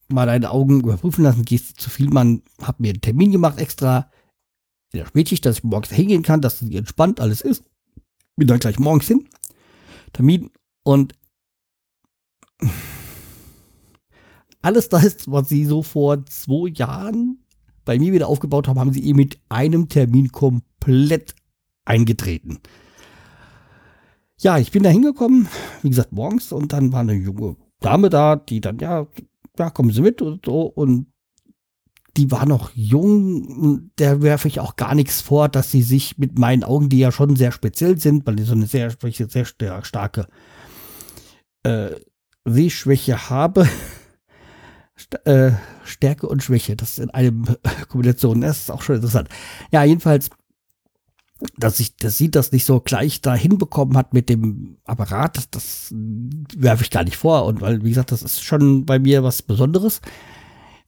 mal 0.08 0.26
deine 0.26 0.50
Augen 0.50 0.80
überprüfen 0.80 1.24
lassen, 1.24 1.44
gehst 1.44 1.80
zu 1.80 1.90
viel, 1.90 2.10
man 2.10 2.42
hat 2.60 2.80
mir 2.80 2.90
einen 2.90 3.00
Termin 3.00 3.32
gemacht 3.32 3.58
extra 3.58 4.10
in 4.92 5.00
der 5.00 5.06
Spätschicht, 5.06 5.44
dass 5.46 5.58
ich 5.58 5.64
morgens 5.64 5.90
hingehen 5.90 6.22
kann, 6.22 6.40
dass 6.40 6.60
es 6.60 6.70
entspannt 6.70 7.20
alles 7.20 7.40
ist. 7.40 7.64
Bin 8.36 8.46
dann 8.46 8.58
gleich 8.58 8.78
morgens 8.78 9.06
hin. 9.06 9.28
Termin 10.12 10.50
und 10.84 11.14
alles 14.62 14.88
das, 14.88 15.30
was 15.30 15.48
sie 15.48 15.64
so 15.64 15.82
vor 15.82 16.24
zwei 16.26 16.68
Jahren 16.68 17.44
bei 17.84 17.98
mir 17.98 18.12
wieder 18.12 18.28
aufgebaut 18.28 18.68
haben, 18.68 18.78
haben 18.78 18.92
sie 18.92 19.04
eben 19.04 19.16
mit 19.16 19.40
einem 19.48 19.88
Termin 19.88 20.30
komplett 20.30 21.34
eingetreten. 21.84 22.60
Ja, 24.42 24.58
ich 24.58 24.72
bin 24.72 24.82
da 24.82 24.90
hingekommen, 24.90 25.46
wie 25.82 25.90
gesagt, 25.90 26.10
morgens 26.10 26.50
und 26.50 26.72
dann 26.72 26.92
war 26.92 27.00
eine 27.00 27.14
junge 27.14 27.56
Dame 27.78 28.10
da, 28.10 28.34
die 28.34 28.60
dann, 28.60 28.78
ja, 28.80 29.06
ja, 29.56 29.70
kommen 29.70 29.92
Sie 29.92 30.02
mit 30.02 30.20
und 30.20 30.44
so 30.44 30.62
und 30.62 31.06
die 32.16 32.30
war 32.32 32.44
noch 32.44 32.72
jung, 32.74 33.90
der 33.98 34.20
werfe 34.20 34.48
ich 34.48 34.58
auch 34.58 34.74
gar 34.74 34.96
nichts 34.96 35.20
vor, 35.20 35.48
dass 35.48 35.70
sie 35.70 35.82
sich 35.82 36.18
mit 36.18 36.38
meinen 36.38 36.64
Augen, 36.64 36.88
die 36.88 36.98
ja 36.98 37.12
schon 37.12 37.36
sehr 37.36 37.52
speziell 37.52 37.98
sind, 37.98 38.26
weil 38.26 38.36
die 38.36 38.42
so 38.42 38.52
eine 38.52 38.66
sehr, 38.66 38.90
sehr, 38.90 39.28
sehr 39.28 39.84
starke 39.84 40.26
äh, 41.62 41.90
Sehschwäche 42.44 43.30
habe, 43.30 43.68
St 44.98 45.24
äh, 45.24 45.52
Stärke 45.84 46.28
und 46.28 46.42
Schwäche, 46.42 46.74
das 46.76 46.98
in 46.98 47.10
einem 47.10 47.44
Kombination, 47.88 48.40
das 48.40 48.62
ist 48.62 48.70
auch 48.70 48.82
schon 48.82 48.96
interessant. 48.96 49.28
Ja, 49.70 49.84
jedenfalls, 49.84 50.30
dass 51.56 51.80
ich, 51.80 51.96
dass 51.96 52.18
sie 52.18 52.30
das 52.30 52.52
nicht 52.52 52.64
so 52.64 52.80
gleich 52.80 53.20
da 53.20 53.34
hinbekommen 53.34 53.96
hat 53.96 54.14
mit 54.14 54.28
dem 54.28 54.78
Apparat, 54.84 55.54
das, 55.54 55.92
werfe 55.92 56.82
ich 56.82 56.90
gar 56.90 57.04
nicht 57.04 57.16
vor. 57.16 57.44
Und 57.44 57.60
weil, 57.60 57.84
wie 57.84 57.90
gesagt, 57.90 58.12
das 58.12 58.22
ist 58.22 58.42
schon 58.42 58.86
bei 58.86 58.98
mir 58.98 59.22
was 59.22 59.42
Besonderes. 59.42 60.00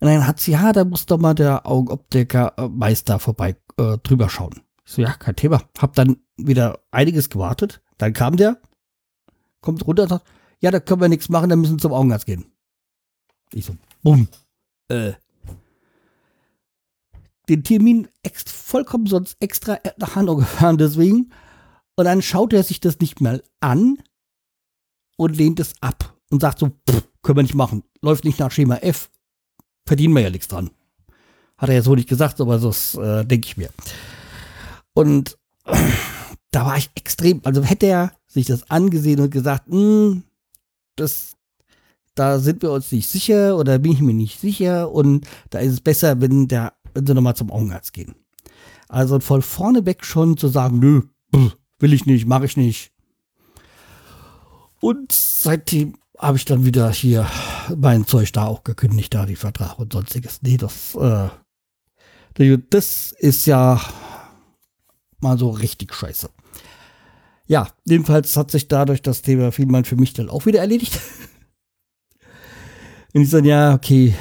Und 0.00 0.08
dann 0.08 0.26
hat 0.26 0.40
sie, 0.40 0.52
ja, 0.52 0.72
da 0.72 0.84
muss 0.84 1.06
doch 1.06 1.18
mal 1.18 1.34
der 1.34 1.66
Augenoptiker-Meister 1.66 3.18
vorbei 3.18 3.56
äh, 3.76 3.98
drüber 3.98 4.28
schauen. 4.28 4.60
Ich 4.84 4.92
so, 4.92 5.02
ja, 5.02 5.12
kein 5.14 5.36
Thema. 5.36 5.62
Hab 5.78 5.94
dann 5.94 6.16
wieder 6.36 6.80
einiges 6.90 7.30
gewartet. 7.30 7.80
Dann 7.98 8.12
kam 8.12 8.36
der, 8.36 8.60
kommt 9.60 9.86
runter 9.86 10.02
und 10.04 10.08
sagt, 10.10 10.26
ja, 10.60 10.70
da 10.70 10.80
können 10.80 11.00
wir 11.00 11.08
nichts 11.08 11.28
machen, 11.28 11.50
dann 11.50 11.60
müssen 11.60 11.76
wir 11.76 11.82
zum 11.82 11.92
Augenarzt 11.92 12.26
gehen. 12.26 12.46
Ich 13.52 13.64
so, 13.64 13.76
bumm. 14.02 14.28
Äh. 14.88 15.12
Den 17.48 17.62
Termin 17.62 18.08
vollkommen 18.46 19.06
sonst 19.06 19.36
extra 19.40 19.78
nach 19.98 20.16
Hanau 20.16 20.36
gefahren, 20.36 20.78
deswegen. 20.78 21.32
Und 21.96 22.04
dann 22.06 22.22
schaut 22.22 22.52
er 22.52 22.62
sich 22.62 22.80
das 22.80 22.98
nicht 23.00 23.20
mehr 23.20 23.42
an 23.60 23.98
und 25.16 25.36
lehnt 25.36 25.60
es 25.60 25.74
ab 25.80 26.16
und 26.30 26.40
sagt 26.40 26.58
so, 26.58 26.70
pff, 26.88 27.06
können 27.22 27.38
wir 27.38 27.42
nicht 27.42 27.54
machen. 27.54 27.84
Läuft 28.02 28.24
nicht 28.24 28.38
nach 28.38 28.50
Schema 28.50 28.76
F. 28.76 29.10
Verdienen 29.86 30.14
wir 30.14 30.22
ja 30.22 30.30
nichts 30.30 30.48
dran. 30.48 30.70
Hat 31.58 31.68
er 31.68 31.76
ja 31.76 31.82
so 31.82 31.94
nicht 31.94 32.08
gesagt, 32.08 32.40
aber 32.40 32.58
das 32.58 32.94
äh, 32.94 33.24
denke 33.24 33.46
ich 33.46 33.56
mir. 33.56 33.70
Und 34.92 35.38
da 36.50 36.66
war 36.66 36.76
ich 36.76 36.90
extrem, 36.94 37.40
also 37.44 37.62
hätte 37.62 37.86
er 37.86 38.12
sich 38.26 38.46
das 38.46 38.70
angesehen 38.70 39.20
und 39.20 39.30
gesagt, 39.30 39.68
hm, 39.68 40.24
das, 40.96 41.36
da 42.14 42.38
sind 42.38 42.62
wir 42.62 42.72
uns 42.72 42.90
nicht 42.92 43.08
sicher 43.08 43.56
oder 43.56 43.78
bin 43.78 43.92
ich 43.92 44.00
mir 44.00 44.14
nicht 44.14 44.40
sicher 44.40 44.90
und 44.90 45.26
da 45.50 45.60
ist 45.60 45.72
es 45.72 45.80
besser, 45.80 46.20
wenn 46.20 46.48
der, 46.48 46.72
wenn 46.94 47.06
sie 47.06 47.14
nochmal 47.14 47.36
zum 47.36 47.50
Augenarzt 47.50 47.92
gehen. 47.92 48.14
Also 48.88 49.20
von 49.20 49.42
vorne 49.42 49.86
weg 49.86 50.04
schon 50.04 50.36
zu 50.36 50.48
sagen, 50.48 50.78
nö, 50.78 51.02
will 51.78 51.92
ich 51.92 52.06
nicht, 52.06 52.26
mache 52.26 52.44
ich 52.46 52.56
nicht. 52.56 52.92
Und 54.80 55.12
seitdem 55.12 55.96
habe 56.18 56.36
ich 56.36 56.44
dann 56.44 56.64
wieder 56.64 56.90
hier 56.90 57.28
mein 57.76 58.06
Zeug 58.06 58.32
da 58.32 58.46
auch 58.46 58.64
gekündigt, 58.64 59.14
da 59.14 59.26
die 59.26 59.36
Vertrag 59.36 59.78
und 59.78 59.92
sonstiges. 59.92 60.40
Nee, 60.42 60.56
das, 60.56 60.94
äh, 60.94 61.28
das 62.70 63.12
ist 63.18 63.46
ja 63.46 63.80
mal 65.20 65.38
so 65.38 65.50
richtig 65.50 65.94
scheiße. 65.94 66.28
Ja, 67.46 67.68
jedenfalls 67.84 68.36
hat 68.36 68.50
sich 68.50 68.68
dadurch 68.68 69.02
das 69.02 69.22
Thema 69.22 69.52
Vielmann 69.52 69.84
für 69.84 69.96
mich 69.96 70.12
dann 70.14 70.30
auch 70.30 70.46
wieder 70.46 70.60
erledigt. 70.60 70.98
Und 73.12 73.22
ich 73.22 73.30
sage, 73.30 73.48
ja, 73.48 73.74
okay, 73.74 74.14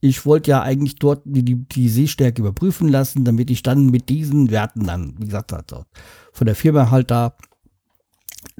ich 0.00 0.24
wollte 0.24 0.50
ja 0.50 0.62
eigentlich 0.62 0.96
dort 0.96 1.22
die, 1.24 1.44
die, 1.44 1.56
die, 1.56 1.88
Sehstärke 1.88 2.40
überprüfen 2.40 2.88
lassen, 2.88 3.24
damit 3.24 3.50
ich 3.50 3.62
dann 3.62 3.86
mit 3.86 4.08
diesen 4.08 4.50
Werten 4.50 4.86
dann, 4.86 5.14
wie 5.18 5.26
gesagt, 5.26 5.52
also 5.52 5.84
von 6.32 6.46
der 6.46 6.56
Firma 6.56 6.90
halt 6.90 7.10
da 7.10 7.36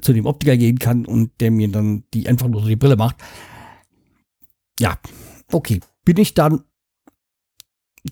zu 0.01 0.13
dem 0.13 0.25
Optiker 0.25 0.57
gehen 0.57 0.77
kann 0.77 1.05
und 1.05 1.31
der 1.39 1.51
mir 1.51 1.69
dann 1.69 2.03
die 2.13 2.27
einfach 2.27 2.47
nur 2.47 2.61
so 2.61 2.67
die 2.67 2.75
Brille 2.75 2.95
macht. 2.95 3.17
Ja, 4.79 4.99
okay. 5.51 5.79
Bin 6.05 6.17
ich 6.17 6.33
dann 6.33 6.63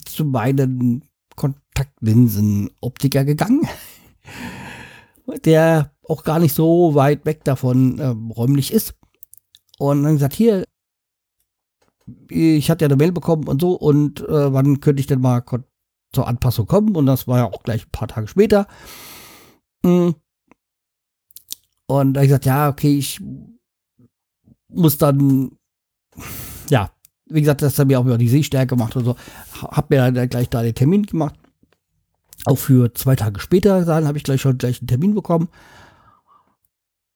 zu 0.06 0.26
meinen 0.26 1.04
Kontaktlinsen-Optiker 1.36 3.26
gegangen 3.26 3.62
der 5.46 5.94
auch 6.08 6.24
gar 6.24 6.40
nicht 6.40 6.56
so 6.56 6.96
weit 6.96 7.26
weg 7.26 7.44
davon 7.44 8.00
äh, 8.00 8.08
räumlich 8.08 8.74
ist. 8.74 8.96
Und 9.78 10.04
dann 10.04 10.14
gesagt, 10.14 10.34
hier, 10.34 10.66
ich 12.30 12.70
hatte 12.70 12.86
ja 12.86 12.88
eine 12.88 12.96
Mail 12.96 13.12
bekommen 13.12 13.48
und 13.48 13.62
so, 13.62 13.74
und 13.74 14.22
äh, 14.22 14.54
wann 14.54 14.80
könnte 14.80 15.00
ich 15.02 15.08
denn 15.08 15.22
mal 15.22 15.44
zur 16.12 16.28
Anpassung 16.28 16.66
kommen? 16.66 16.96
Und 16.96 17.06
das 17.06 17.28
war 17.28 17.38
ja 17.38 17.46
auch 17.46 17.64
gleich 17.64 17.86
ein 17.86 17.92
paar 17.92 18.08
Tage 18.08 18.28
später. 18.28 18.68
Mm. 19.84 20.12
Und 21.88 22.14
da 22.14 22.22
ich 22.22 22.28
gesagt, 22.28 22.46
ja, 22.46 22.70
okay, 22.70 22.98
ich 22.98 23.22
muss 24.68 24.98
dann, 24.98 25.52
ja, 26.70 26.92
wie 27.26 27.42
gesagt, 27.42 27.62
das 27.62 27.80
hat 27.80 27.88
mir 27.88 28.00
auch 28.00 28.06
über 28.06 28.18
die 28.18 28.30
Sehstärke 28.30 28.76
gemacht 28.76 28.96
und 28.96 29.06
so. 29.06 29.16
Hab 29.62 29.90
mir 29.90 30.12
dann 30.12 30.30
gleich 30.30 30.50
da 30.50 30.62
den 30.62 30.76
Termin 30.76 31.04
gemacht 31.04 31.36
auch 32.46 32.58
für 32.58 32.94
zwei 32.94 33.16
Tage 33.16 33.40
später 33.40 33.86
dann 33.86 34.08
habe 34.08 34.18
ich 34.18 34.24
gleich 34.24 34.42
schon 34.42 34.58
gleich 34.58 34.82
einen 34.82 34.88
Termin 34.88 35.14
bekommen 35.14 35.50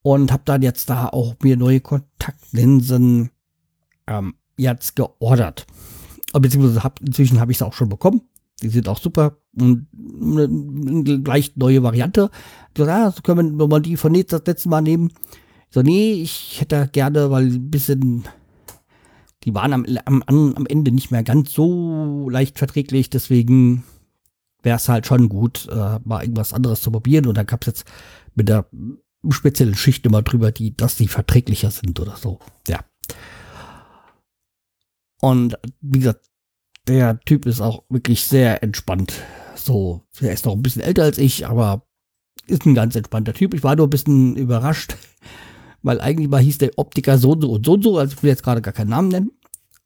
und 0.01 0.31
habe 0.31 0.43
dann 0.45 0.62
jetzt 0.62 0.89
da 0.89 1.07
auch 1.07 1.35
mir 1.41 1.57
neue 1.57 1.81
Kontaktlinsen 1.81 3.29
ähm, 4.07 4.35
jetzt 4.57 4.95
geordert. 4.95 5.65
Beziehungsweise 6.33 6.83
hab, 6.83 7.00
inzwischen 7.01 7.39
habe 7.39 7.51
ich 7.51 7.57
es 7.57 7.62
auch 7.62 7.74
schon 7.74 7.89
bekommen. 7.89 8.22
Die 8.62 8.69
sind 8.69 8.88
auch 8.88 9.00
super. 9.00 9.38
Und 9.60 9.88
eine, 9.93 11.22
gleich 11.22 11.55
neue 11.55 11.83
Variante. 11.83 12.29
So, 12.77 12.86
ja, 12.86 13.12
so 13.12 13.22
können 13.22 13.60
wir 13.60 13.67
mal 13.67 13.81
die 13.81 13.98
von 13.98 14.13
das 14.13 14.41
letzte 14.45 14.69
Mal 14.69 14.81
nehmen. 14.81 15.12
So, 15.69 15.81
nee, 15.81 16.13
ich 16.13 16.62
hätte 16.62 16.89
gerne, 16.91 17.29
weil 17.29 17.45
ein 17.45 17.69
bisschen, 17.69 18.24
die 19.43 19.53
waren 19.53 19.74
am, 19.74 19.86
am, 20.05 20.24
am 20.55 20.65
Ende 20.67 20.91
nicht 20.91 21.12
mehr 21.12 21.24
ganz 21.24 21.51
so 21.51 22.29
leicht 22.29 22.57
verträglich. 22.57 23.10
Deswegen 23.10 23.83
wäre 24.63 24.77
es 24.77 24.89
halt 24.89 25.05
schon 25.05 25.29
gut, 25.29 25.67
äh, 25.69 26.00
mal 26.03 26.22
irgendwas 26.22 26.53
anderes 26.53 26.81
zu 26.81 26.91
probieren. 26.91 27.27
Und 27.27 27.38
dann 27.38 27.45
gab 27.45 27.63
es 27.63 27.67
jetzt 27.67 27.86
mit 28.36 28.50
der 28.50 28.65
spezielle 29.29 29.75
Schicht 29.75 30.05
immer 30.05 30.22
drüber, 30.22 30.51
die, 30.51 30.75
dass 30.75 30.95
die 30.95 31.07
verträglicher 31.07 31.72
sind 31.72 32.00
oder 32.00 32.15
so. 32.15 32.39
Ja. 32.67 32.79
Und 35.24 35.58
wie 35.80 36.00
gesagt, 36.00 36.30
der 36.86 37.18
Typ 37.22 37.46
ist 37.46 37.62
auch 37.62 37.86
wirklich 37.88 38.25
sehr 38.25 38.62
entspannt. 38.62 39.13
So, 39.56 40.01
er 40.20 40.34
ist 40.34 40.44
noch 40.44 40.51
ein 40.51 40.62
bisschen 40.62 40.82
älter 40.82 41.03
als 41.03 41.18
ich, 41.18 41.48
aber 41.48 41.88
ist 42.46 42.65
ein 42.65 42.75
ganz 42.75 42.94
entspannter 42.98 43.34
Typ. 43.34 43.53
Ich 43.53 43.63
war 43.63 43.77
nur 43.77 43.88
ein 43.88 43.89
bisschen 43.89 44.36
überrascht, 44.36 44.98
weil 45.82 46.01
eigentlich 46.01 46.27
mal 46.27 46.42
hieß 46.42 46.58
der 46.58 46.72
Optiker 46.75 47.18
so 47.18 47.32
und 47.32 47.42
so 47.42 47.51
und 47.53 47.65
so 47.65 47.74
und 47.75 47.84
so, 47.86 47.98
also 47.98 48.13
ich 48.18 48.22
will 48.22 48.32
jetzt 48.32 48.44
gerade 48.44 48.62
gar 48.62 48.74
keinen 48.74 48.89
Namen 48.89 49.08
nennen. 49.08 49.32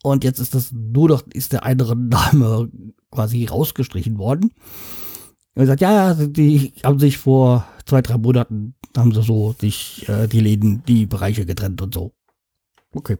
Und 0.01 0.23
jetzt 0.23 0.39
ist 0.39 0.55
das 0.55 0.71
nur 0.71 1.09
noch, 1.09 1.27
ist 1.27 1.53
der 1.53 1.63
andere 1.65 1.95
Name 1.95 2.71
quasi 3.11 3.45
rausgestrichen 3.45 4.17
worden. 4.17 4.55
Er 5.53 5.67
sagt, 5.67 5.81
ja, 5.81 6.15
die 6.15 6.73
haben 6.83 6.97
sich 6.97 7.19
vor 7.19 7.67
zwei, 7.85 8.01
drei 8.01 8.17
Monaten, 8.17 8.73
haben 8.97 9.13
sie 9.13 9.21
so 9.21 9.53
sich 9.61 10.09
äh, 10.09 10.25
die 10.25 10.39
Läden, 10.39 10.81
die 10.87 11.05
Bereiche 11.05 11.45
getrennt 11.45 11.79
und 11.83 11.93
so. 11.93 12.15
Okay. 12.91 13.17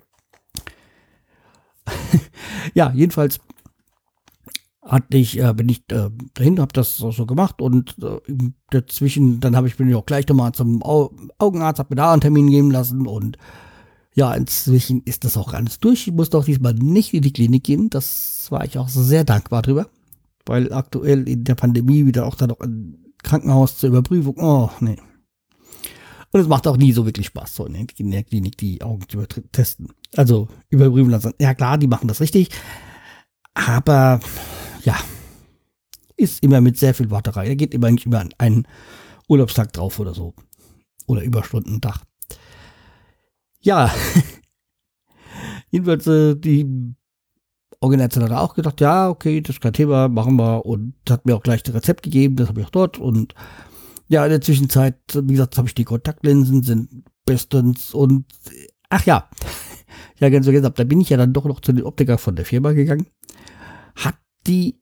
ja, 2.73 2.91
jedenfalls 2.93 3.39
hatte 4.87 5.17
ich, 5.17 5.39
äh, 5.39 5.53
bin 5.53 5.69
ich 5.69 5.83
äh, 5.91 6.09
dahin, 6.33 6.59
habe 6.59 6.73
das 6.73 6.95
so, 6.95 7.11
so 7.11 7.25
gemacht 7.25 7.61
und 7.61 7.95
äh, 8.01 8.19
dazwischen, 8.69 9.39
dann 9.39 9.55
habe 9.55 9.67
ich 9.67 9.75
bin 9.75 9.89
ich 9.89 9.95
auch 9.95 10.05
gleich 10.05 10.27
nochmal 10.27 10.53
zum 10.53 10.81
Au 10.83 11.11
Augenarzt, 11.37 11.79
habe 11.79 11.89
mir 11.91 11.97
da 11.97 12.13
einen 12.13 12.21
Termin 12.21 12.49
geben 12.49 12.71
lassen 12.71 13.05
und 13.05 13.37
ja, 14.17 14.33
inzwischen 14.33 15.03
ist 15.03 15.25
das 15.25 15.37
auch 15.37 15.53
alles 15.53 15.79
durch. 15.79 16.07
Ich 16.07 16.13
musste 16.13 16.37
auch 16.39 16.45
diesmal 16.45 16.73
nicht 16.73 17.13
in 17.13 17.21
die 17.21 17.33
Klinik 17.33 17.63
gehen. 17.65 17.91
Das 17.91 18.47
war 18.49 18.65
ich 18.65 18.79
auch 18.79 18.89
sehr 18.89 19.23
dankbar 19.23 19.61
drüber, 19.61 19.87
weil 20.47 20.73
aktuell 20.73 21.29
in 21.29 21.43
der 21.43 21.53
Pandemie 21.53 22.07
wieder 22.07 22.25
auch 22.25 22.33
da 22.33 22.47
noch 22.47 22.59
ein 22.61 23.13
Krankenhaus 23.21 23.77
zur 23.77 23.89
Überprüfung. 23.89 24.35
Oh, 24.39 24.71
nee. 24.79 24.97
Und 26.31 26.39
es 26.39 26.47
macht 26.47 26.65
auch 26.65 26.77
nie 26.77 26.93
so 26.93 27.05
wirklich 27.05 27.27
Spaß, 27.27 27.55
so 27.55 27.65
in 27.65 28.11
der 28.11 28.23
Klinik 28.23 28.57
die 28.57 28.81
Augen 28.81 29.07
zu 29.07 29.23
testen. 29.51 29.89
Also 30.15 30.47
überprüfen 30.69 31.11
lassen. 31.11 31.33
Ja 31.39 31.53
klar, 31.53 31.77
die 31.77 31.87
machen 31.87 32.07
das 32.07 32.21
richtig. 32.21 32.49
Aber 33.53 34.19
ja, 34.83 34.95
ist 36.15 36.43
immer 36.43 36.61
mit 36.61 36.77
sehr 36.77 36.93
viel 36.93 37.11
Warterei. 37.11 37.47
Er 37.47 37.55
geht 37.55 37.73
immer 37.73 37.91
nicht 37.91 38.05
über 38.05 38.23
einen 38.37 38.67
Urlaubstag 39.27 39.73
drauf 39.73 39.99
oder 39.99 40.13
so. 40.13 40.33
Oder 41.07 41.23
Überstundentag. 41.23 42.01
Ja, 43.59 43.93
jedenfalls 45.71 46.07
äh, 46.07 46.35
die 46.35 46.95
Organisation 47.79 48.23
hat 48.23 48.31
auch 48.31 48.55
gedacht, 48.55 48.81
ja, 48.81 49.09
okay, 49.09 49.41
das 49.41 49.57
ist 49.57 49.61
kein 49.61 49.73
Thema, 49.73 50.07
machen 50.07 50.35
wir 50.35 50.65
und 50.65 50.95
hat 51.09 51.25
mir 51.25 51.35
auch 51.35 51.43
gleich 51.43 51.63
das 51.63 51.75
Rezept 51.75 52.03
gegeben, 52.03 52.35
das 52.35 52.49
habe 52.49 52.61
ich 52.61 52.67
auch 52.67 52.71
dort 52.71 52.97
und 52.97 53.35
ja, 54.07 54.23
in 54.23 54.31
der 54.31 54.41
Zwischenzeit, 54.41 54.97
wie 55.13 55.33
gesagt, 55.33 55.57
habe 55.57 55.67
ich 55.67 55.75
die 55.75 55.83
Kontaktlinsen, 55.83 56.63
sind 56.63 57.03
bestens 57.25 57.93
und 57.93 58.25
ach 58.89 59.05
ja, 59.05 59.29
ja, 60.19 60.29
ganz 60.29 60.45
vergessen, 60.45 60.73
da 60.75 60.83
bin 60.83 61.01
ich 61.01 61.09
ja 61.09 61.17
dann 61.17 61.33
doch 61.33 61.45
noch 61.45 61.59
zu 61.59 61.73
den 61.73 61.85
Optiker 61.85 62.17
von 62.17 62.35
der 62.35 62.45
Firma 62.45 62.71
gegangen 62.73 63.07
hat 63.97 64.15
die 64.45 64.79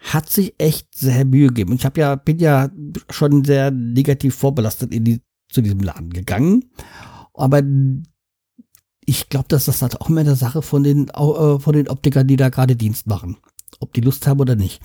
hat 0.00 0.30
sich 0.30 0.54
echt 0.58 0.94
sehr 0.94 1.24
Mühe 1.24 1.48
gegeben. 1.48 1.74
Ich 1.74 1.84
habe 1.84 2.00
ja, 2.00 2.14
bin 2.14 2.38
ja 2.38 2.70
schon 3.10 3.44
sehr 3.44 3.70
negativ 3.70 4.34
vorbelastet 4.34 4.94
in 4.94 5.04
die, 5.04 5.20
zu 5.50 5.60
diesem 5.60 5.80
Laden 5.80 6.10
gegangen. 6.10 6.70
Aber 7.34 7.62
ich 9.04 9.28
glaube, 9.28 9.48
dass 9.48 9.66
das 9.66 9.82
halt 9.82 10.00
auch 10.00 10.08
immer 10.08 10.20
eine 10.20 10.36
Sache 10.36 10.62
von 10.62 10.82
den, 10.82 11.08
äh, 11.08 11.58
von 11.58 11.72
den 11.72 11.88
Optikern, 11.88 12.26
die 12.26 12.36
da 12.36 12.48
gerade 12.48 12.76
Dienst 12.76 13.06
machen. 13.06 13.36
Ob 13.80 13.92
die 13.92 14.00
Lust 14.00 14.26
haben 14.26 14.40
oder 14.40 14.56
nicht. 14.56 14.80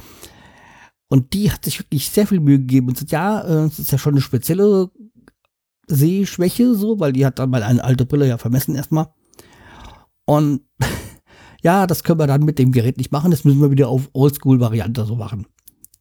Und 1.09 1.33
die 1.33 1.51
hat 1.51 1.63
sich 1.63 1.79
wirklich 1.79 2.09
sehr 2.09 2.25
viel 2.25 2.39
Mühe 2.39 2.59
gegeben 2.59 2.89
und 2.89 2.97
sagt, 2.97 3.11
ja, 3.11 3.41
äh, 3.41 3.67
es 3.67 3.79
ist 3.79 3.91
ja 3.91 3.97
schon 3.97 4.15
eine 4.15 4.21
spezielle 4.21 4.89
Sehschwäche, 5.87 6.73
so, 6.73 6.99
weil 6.99 7.13
die 7.13 7.25
hat 7.25 7.39
dann 7.39 7.51
mal 7.51 7.63
eine 7.63 7.83
alte 7.83 8.05
Brille 8.05 8.27
ja 8.27 8.37
vermessen 8.37 8.75
erstmal. 8.75 9.13
Und 10.25 10.61
ja, 11.61 11.87
das 11.87 12.03
können 12.03 12.19
wir 12.19 12.27
dann 12.27 12.43
mit 12.43 12.59
dem 12.59 12.71
Gerät 12.71 12.97
nicht 12.97 13.11
machen, 13.11 13.31
das 13.31 13.43
müssen 13.43 13.61
wir 13.61 13.71
wieder 13.71 13.89
auf 13.89 14.09
Oldschool-Variante 14.13 15.05
so 15.05 15.15
machen. 15.15 15.47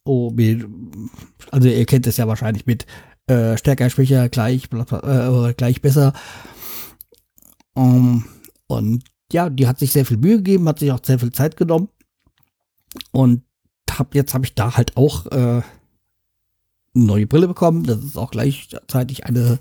Oh, 0.05 0.33
also 1.51 1.67
ihr 1.67 1.85
kennt 1.85 2.07
es 2.07 2.17
ja 2.17 2.27
wahrscheinlich 2.27 2.65
mit 2.65 2.85
äh, 3.27 3.57
stärker, 3.57 3.89
schwächer, 3.89 4.27
gleich, 4.27 4.67
äh, 4.71 5.53
gleich 5.53 5.81
besser. 5.81 6.13
Um, 7.73 8.25
und 8.67 9.03
ja, 9.31 9.49
die 9.49 9.67
hat 9.67 9.79
sich 9.79 9.91
sehr 9.91 10.05
viel 10.05 10.17
Mühe 10.17 10.37
gegeben, 10.37 10.67
hat 10.67 10.79
sich 10.79 10.91
auch 10.91 10.99
sehr 11.03 11.19
viel 11.19 11.31
Zeit 11.31 11.55
genommen. 11.55 11.89
Und 13.11 13.43
hab, 13.89 14.13
jetzt 14.13 14.33
habe 14.33 14.45
ich 14.45 14.55
da 14.55 14.75
halt 14.75 14.97
auch 14.97 15.25
äh, 15.27 15.61
neue 16.93 17.27
Brille 17.27 17.47
bekommen. 17.47 17.83
Das 17.83 18.03
ist 18.03 18.17
auch 18.17 18.31
gleichzeitig 18.31 19.25
eine 19.25 19.59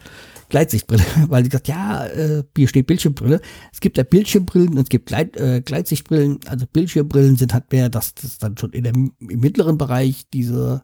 Gleitsichtbrille, 0.49 1.05
weil 1.29 1.43
sie 1.45 1.51
gesagt, 1.51 1.69
ja, 1.69 2.07
äh, 2.07 2.45
hier 2.57 2.69
steht 2.69 2.87
Bildschirmbrille. 2.87 3.41
Es 3.73 3.81
gibt 3.81 3.97
ja 3.97 4.05
Bildschirmbrillen 4.05 4.71
und 4.71 4.83
es 4.83 4.89
gibt 4.89 5.07
Gleit, 5.07 5.37
äh, 5.37 5.63
Gleitsichtbrillen. 5.63 6.41
Also 6.47 6.67
Bildschirmbrillen 6.71 7.37
sind 7.37 7.55
halt 7.55 7.73
mehr, 7.73 7.89
dass 7.89 8.15
das 8.15 8.39
dann 8.39 8.57
schon 8.59 8.73
in 8.73 8.85
der, 8.85 8.95
im 8.95 9.13
mittleren 9.19 9.79
Bereich 9.79 10.29
diese 10.33 10.83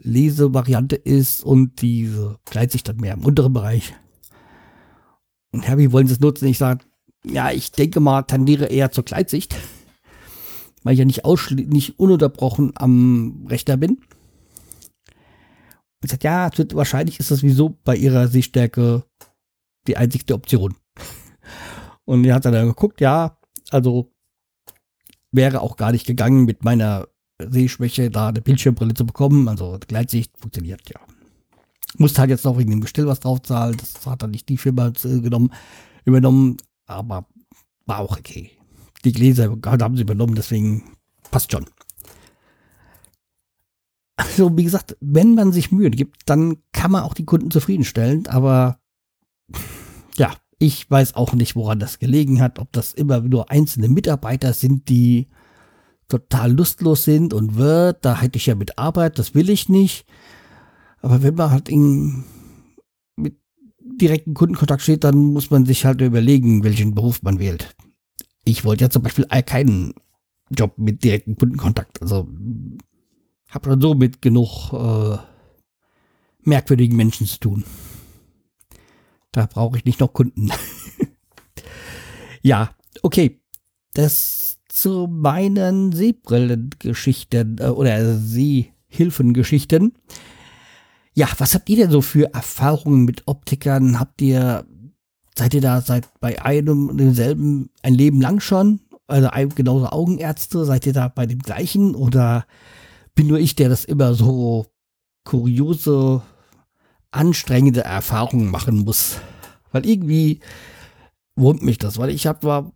Lesevariante 0.00 0.96
ist 0.96 1.44
und 1.44 1.82
diese 1.82 2.38
Gleitsicht 2.44 2.88
dann 2.88 2.96
mehr 2.96 3.14
im 3.14 3.24
unteren 3.24 3.52
Bereich. 3.52 3.94
Und 5.52 5.66
Herr, 5.66 5.78
wie 5.78 5.92
wollen 5.92 6.06
Sie 6.06 6.14
es 6.14 6.20
nutzen? 6.20 6.46
Ich 6.48 6.58
sage, 6.58 6.84
ja, 7.24 7.50
ich 7.50 7.72
denke 7.72 8.00
mal, 8.00 8.22
tendiere 8.22 8.66
eher 8.66 8.90
zur 8.90 9.04
Gleitsicht, 9.04 9.56
weil 10.82 10.94
ich 10.94 10.98
ja 10.98 11.04
nicht, 11.04 11.24
nicht 11.68 11.98
ununterbrochen 11.98 12.72
am 12.76 13.46
Rechner 13.48 13.76
bin. 13.76 13.98
Und 16.02 16.10
sagt, 16.10 16.24
ja, 16.24 16.50
wahrscheinlich 16.72 17.18
ist 17.18 17.30
das 17.30 17.42
wieso 17.42 17.70
bei 17.84 17.96
ihrer 17.96 18.28
Sehstärke 18.28 19.04
die 19.86 19.96
einzigste 19.96 20.34
Option. 20.34 20.74
Und 22.04 22.24
er 22.24 22.36
hat 22.36 22.44
dann 22.44 22.68
geguckt, 22.68 23.00
ja, 23.00 23.38
also 23.70 24.12
wäre 25.32 25.60
auch 25.60 25.76
gar 25.76 25.92
nicht 25.92 26.06
gegangen, 26.06 26.44
mit 26.44 26.64
meiner 26.64 27.08
Sehschwäche 27.40 28.10
da 28.10 28.28
eine 28.28 28.40
Bildschirmbrille 28.40 28.94
zu 28.94 29.06
bekommen. 29.06 29.48
Also 29.48 29.78
Gleitsicht 29.86 30.38
funktioniert 30.38 30.88
ja. 30.88 31.00
Musste 31.96 32.20
halt 32.20 32.30
jetzt 32.30 32.44
noch 32.44 32.58
wegen 32.58 32.70
dem 32.70 32.80
Gestell 32.80 33.06
was 33.06 33.20
draufzahlen. 33.20 33.76
Das 33.76 34.06
hat 34.06 34.22
dann 34.22 34.30
nicht 34.30 34.48
die 34.48 34.58
Firma 34.58 34.88
äh, 34.88 35.20
genommen, 35.20 35.52
übernommen, 36.04 36.56
aber 36.86 37.26
war 37.86 38.00
auch 38.00 38.18
okay. 38.18 38.50
Die 39.04 39.12
Gläser 39.12 39.56
haben 39.64 39.96
sie 39.96 40.02
übernommen, 40.02 40.34
deswegen 40.34 40.84
passt 41.30 41.52
schon. 41.52 41.66
Also, 44.18 44.56
wie 44.56 44.64
gesagt, 44.64 44.96
wenn 45.00 45.36
man 45.36 45.52
sich 45.52 45.70
Mühe 45.70 45.90
gibt, 45.90 46.22
dann 46.26 46.56
kann 46.72 46.90
man 46.90 47.04
auch 47.04 47.14
die 47.14 47.24
Kunden 47.24 47.52
zufriedenstellen, 47.52 48.26
aber 48.26 48.80
ja, 50.16 50.34
ich 50.58 50.90
weiß 50.90 51.14
auch 51.14 51.34
nicht, 51.34 51.54
woran 51.54 51.78
das 51.78 52.00
gelegen 52.00 52.40
hat, 52.40 52.58
ob 52.58 52.72
das 52.72 52.92
immer 52.94 53.20
nur 53.20 53.48
einzelne 53.48 53.86
Mitarbeiter 53.86 54.54
sind, 54.54 54.88
die 54.88 55.28
total 56.08 56.52
lustlos 56.52 57.04
sind 57.04 57.32
und 57.32 57.54
wird, 57.54 58.04
da 58.04 58.20
hätte 58.20 58.38
ich 58.38 58.46
ja 58.46 58.56
mit 58.56 58.76
Arbeit, 58.76 59.20
das 59.20 59.36
will 59.36 59.50
ich 59.50 59.68
nicht. 59.68 60.04
Aber 61.00 61.22
wenn 61.22 61.36
man 61.36 61.52
halt 61.52 61.68
in, 61.68 62.24
mit 63.14 63.36
direkten 63.78 64.34
Kundenkontakt 64.34 64.82
steht, 64.82 65.04
dann 65.04 65.16
muss 65.16 65.50
man 65.50 65.64
sich 65.64 65.84
halt 65.84 66.00
überlegen, 66.00 66.64
welchen 66.64 66.92
Beruf 66.92 67.22
man 67.22 67.38
wählt. 67.38 67.76
Ich 68.44 68.64
wollte 68.64 68.82
ja 68.82 68.90
zum 68.90 69.02
Beispiel 69.02 69.26
keinen 69.46 69.94
Job 70.50 70.76
mit 70.76 71.04
direkten 71.04 71.36
Kundenkontakt. 71.36 72.02
Also 72.02 72.26
habe 73.48 73.70
schon 73.70 73.80
so 73.80 73.94
mit 73.94 74.22
genug 74.22 74.72
äh, 74.72 75.18
merkwürdigen 76.42 76.96
Menschen 76.96 77.26
zu 77.26 77.38
tun. 77.40 77.64
Da 79.32 79.46
brauche 79.46 79.78
ich 79.78 79.84
nicht 79.84 80.00
noch 80.00 80.12
Kunden. 80.12 80.50
ja, 82.42 82.70
okay. 83.02 83.40
Das 83.94 84.58
zu 84.68 85.08
meinen 85.10 85.92
Sehbrillengeschichten 85.92 87.58
äh, 87.58 87.68
oder 87.68 88.16
Sehhilfengeschichten. 88.16 89.94
Ja, 91.14 91.28
was 91.38 91.54
habt 91.54 91.68
ihr 91.68 91.76
denn 91.76 91.90
so 91.90 92.00
für 92.00 92.32
Erfahrungen 92.32 93.04
mit 93.04 93.26
Optikern? 93.26 93.98
Habt 93.98 94.22
ihr, 94.22 94.66
seid 95.36 95.54
ihr 95.54 95.60
da 95.60 95.80
seit 95.80 96.08
bei 96.20 96.40
einem 96.40 96.88
und 96.88 96.98
demselben 96.98 97.70
ein 97.82 97.94
Leben 97.94 98.20
lang 98.20 98.40
schon? 98.40 98.80
Also 99.08 99.28
genauso 99.54 99.86
Augenärzte, 99.86 100.64
seid 100.64 100.86
ihr 100.86 100.92
da 100.92 101.08
bei 101.08 101.26
dem 101.26 101.40
gleichen 101.40 101.94
oder 101.94 102.46
bin 103.18 103.26
nur 103.26 103.40
ich, 103.40 103.56
der 103.56 103.68
das 103.68 103.84
immer 103.84 104.14
so 104.14 104.66
kuriose, 105.24 106.22
anstrengende 107.10 107.80
Erfahrungen 107.80 108.48
machen 108.48 108.84
muss. 108.84 109.16
Weil 109.72 109.84
irgendwie 109.86 110.38
wurmt 111.34 111.64
mich 111.64 111.78
das, 111.78 111.98
weil 111.98 112.10
ich 112.10 112.28
hab 112.28 112.44
war, 112.44 112.72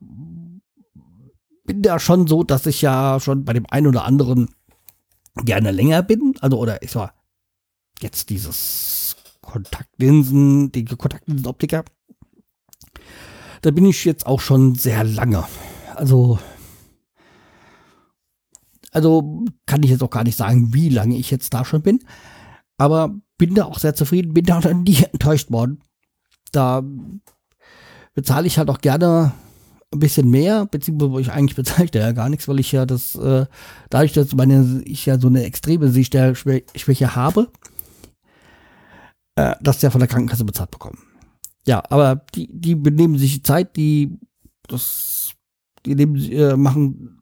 bin 1.64 1.83
da 1.83 2.00
schon 2.00 2.26
so, 2.26 2.42
dass 2.42 2.66
ich 2.66 2.83
ja 2.83 3.20
schon 3.20 3.44
bei 3.44 3.52
dem 3.52 3.66
einen 3.70 3.87
oder 3.87 4.05
anderen 4.05 4.52
gerne 5.37 5.70
länger 5.70 6.02
bin. 6.02 6.35
Also, 6.40 6.59
oder 6.59 6.83
ich 6.83 6.92
war 6.96 7.14
jetzt 8.00 8.28
dieses 8.28 9.14
Kontaktlinsen, 9.42 10.72
die 10.72 10.87
Kontaktlinsenoptiker. 10.87 11.85
Da 13.61 13.70
bin 13.70 13.87
ich 13.87 14.05
jetzt 14.05 14.26
auch 14.26 14.40
schon 14.40 14.74
sehr 14.74 15.05
lange. 15.05 15.44
Also 15.94 16.40
also 18.92 19.44
kann 19.66 19.83
ich 19.83 19.90
jetzt 19.90 20.02
auch 20.02 20.11
gar 20.11 20.24
nicht 20.24 20.37
sagen, 20.37 20.72
wie 20.72 20.88
lange 20.88 21.16
ich 21.16 21.31
jetzt 21.31 21.52
da 21.52 21.64
schon 21.64 21.83
bin. 21.83 22.00
Aber 22.76 23.14
bin 23.38 23.55
da 23.55 23.64
auch 23.64 23.78
sehr 23.78 23.94
zufrieden, 23.94 24.35
bin 24.35 24.44
da 24.44 24.61
dann 24.61 24.83
nie 24.85 25.02
enttäuscht 25.12 25.50
worden. 25.50 25.81
Da 26.52 26.83
bezahle 28.14 28.46
ich 28.46 28.59
halt 28.59 28.70
auch 28.70 28.78
gerne 28.78 29.33
ein 29.92 29.98
bisschen 29.98 30.31
mehr, 30.31 30.66
beziehungsweise 30.66 31.20
ich 31.20 31.33
eigentlich 31.33 31.57
bezahle 31.57 31.85
ich 31.85 31.90
da 31.90 32.00
ja 32.00 32.12
gar 32.12 32.28
nichts, 32.28 32.48
weil 32.48 32.61
ich 32.61 32.72
ja 32.72 32.87
das, 32.87 33.14
äh, 33.14 33.46
dadurch, 33.90 34.12
dass 34.12 34.35
meine, 34.35 34.83
ich 34.85 35.07
ja 35.07 35.18
so 35.18 35.28
eine 35.28 35.44
extreme 35.44 35.88
Sehschwäche 35.90 37.16
habe, 37.16 37.50
äh, 39.37 39.55
das 39.61 39.83
ja 39.83 39.90
von 39.90 40.00
der 40.00 40.09
Krankenkasse 40.09 40.44
bezahlt 40.44 40.70
bekommen. 40.70 40.98
Ja, 41.66 41.83
aber 41.90 42.24
die, 42.35 42.48
die 42.50 42.74
benehmen 42.74 43.18
sich 43.18 43.35
die 43.35 43.42
Zeit, 43.42 43.76
die 43.76 44.18
das, 44.68 45.33
die 45.87 45.94
nehmen, 45.94 46.16
äh, 46.16 46.57
machen, 46.57 47.21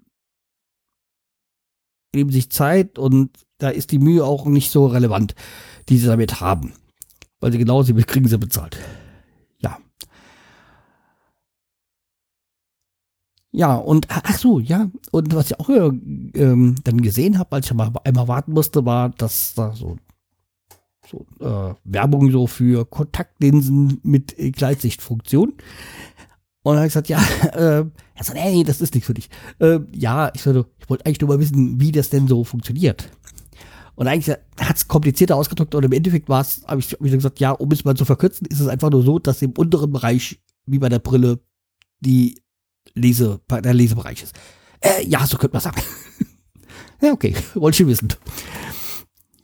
nehmen 2.14 2.30
sich 2.30 2.50
Zeit 2.50 2.98
und 2.98 3.30
da 3.58 3.68
ist 3.68 3.92
die 3.92 3.98
Mühe 3.98 4.24
auch 4.24 4.46
nicht 4.46 4.70
so 4.70 4.86
relevant, 4.86 5.34
die 5.88 5.98
sie 5.98 6.06
damit 6.06 6.40
haben. 6.40 6.72
Weil 7.40 7.52
sie 7.52 7.58
genau, 7.58 7.82
sie 7.82 7.94
kriegen 7.94 8.28
sie 8.28 8.38
bezahlt. 8.38 8.78
Ja. 9.60 9.78
Ja, 13.52 13.74
und 13.74 14.06
ach 14.10 14.38
so, 14.38 14.60
ja, 14.60 14.90
und 15.10 15.34
was 15.34 15.50
ich 15.50 15.60
auch 15.60 15.68
äh, 15.68 15.90
ähm, 16.34 16.76
dann 16.84 17.00
gesehen 17.02 17.38
habe, 17.38 17.56
als 17.56 17.66
ich 17.66 17.74
mal 17.74 17.92
einmal 18.04 18.28
warten 18.28 18.52
musste, 18.52 18.84
war, 18.84 19.10
dass 19.10 19.54
da 19.54 19.74
so 19.74 19.96
so 21.10 21.26
äh, 21.40 21.74
Werbung 21.84 22.30
so 22.30 22.46
für 22.46 22.84
Kontaktlinsen 22.84 24.00
mit 24.02 24.36
Gleitsichtfunktion. 24.36 25.54
Und 26.62 26.74
dann 26.74 26.78
habe 26.78 26.86
ich 26.88 26.92
gesagt, 26.92 27.08
ja, 27.08 27.18
äh, 27.54 27.84
er 28.14 28.24
sagt, 28.24 28.38
ey, 28.38 28.64
das 28.64 28.80
ist 28.80 28.94
nichts 28.94 29.06
für 29.06 29.14
dich. 29.14 29.30
Äh, 29.58 29.80
ja, 29.92 30.30
ich, 30.34 30.42
so, 30.42 30.66
ich 30.78 30.90
wollte 30.90 31.06
eigentlich 31.06 31.20
nur 31.20 31.28
mal 31.28 31.40
wissen, 31.40 31.80
wie 31.80 31.92
das 31.92 32.10
denn 32.10 32.28
so 32.28 32.44
funktioniert. 32.44 33.10
Und 33.94 34.06
eigentlich 34.06 34.34
hat 34.58 34.76
es 34.76 34.88
komplizierter 34.88 35.36
ausgedrückt 35.36 35.74
und 35.74 35.84
im 35.84 35.92
Endeffekt 35.92 36.28
war 36.28 36.40
es, 36.40 36.62
habe 36.66 36.80
ich 36.80 36.92
wieder 37.00 37.16
gesagt, 37.16 37.38
ja, 37.38 37.50
um 37.50 37.70
es 37.70 37.84
mal 37.84 37.96
zu 37.96 38.04
verkürzen, 38.04 38.46
ist 38.46 38.60
es 38.60 38.68
einfach 38.68 38.90
nur 38.90 39.02
so, 39.02 39.18
dass 39.18 39.42
im 39.42 39.52
unteren 39.52 39.92
Bereich, 39.92 40.40
wie 40.64 40.78
bei 40.78 40.88
der 40.88 41.00
Brille, 41.00 41.40
die 42.00 42.40
Lese, 42.94 43.40
der 43.50 43.74
Lesebereich 43.74 44.22
ist. 44.22 44.34
Äh, 44.80 45.06
ja, 45.06 45.26
so 45.26 45.36
könnte 45.36 45.54
man 45.54 45.62
sagen. 45.62 45.82
ja, 47.02 47.12
okay, 47.12 47.36
wollte 47.54 47.82
ich 47.82 47.88
wissen 47.88 48.08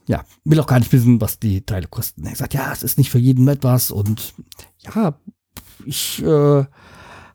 ja, 0.07 0.25
will 0.45 0.61
auch 0.61 0.67
gar 0.67 0.79
nicht 0.79 0.93
wissen, 0.93 1.21
was 1.21 1.39
die 1.39 1.63
Teile 1.63 1.89
kosten. 1.89 2.25
Er 2.27 2.37
sagt, 2.37 2.55
ja, 2.55 2.73
es 2.73 2.83
ist 2.83 2.99
nicht 2.99 3.11
für 3.11 3.19
jeden 3.19 3.49
etwas 3.49 3.91
und 3.91 4.35
ja, 4.79 5.19
ich 5.85 6.23
äh, 6.23 6.65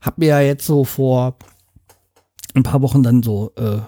habe 0.02 0.16
mir 0.18 0.28
ja 0.28 0.42
jetzt 0.42 0.66
so 0.66 0.84
vor 0.84 1.38
ein 2.54 2.64
paar 2.64 2.82
Wochen 2.82 3.04
dann 3.04 3.24
so 3.24 3.54
äh, 3.56 3.80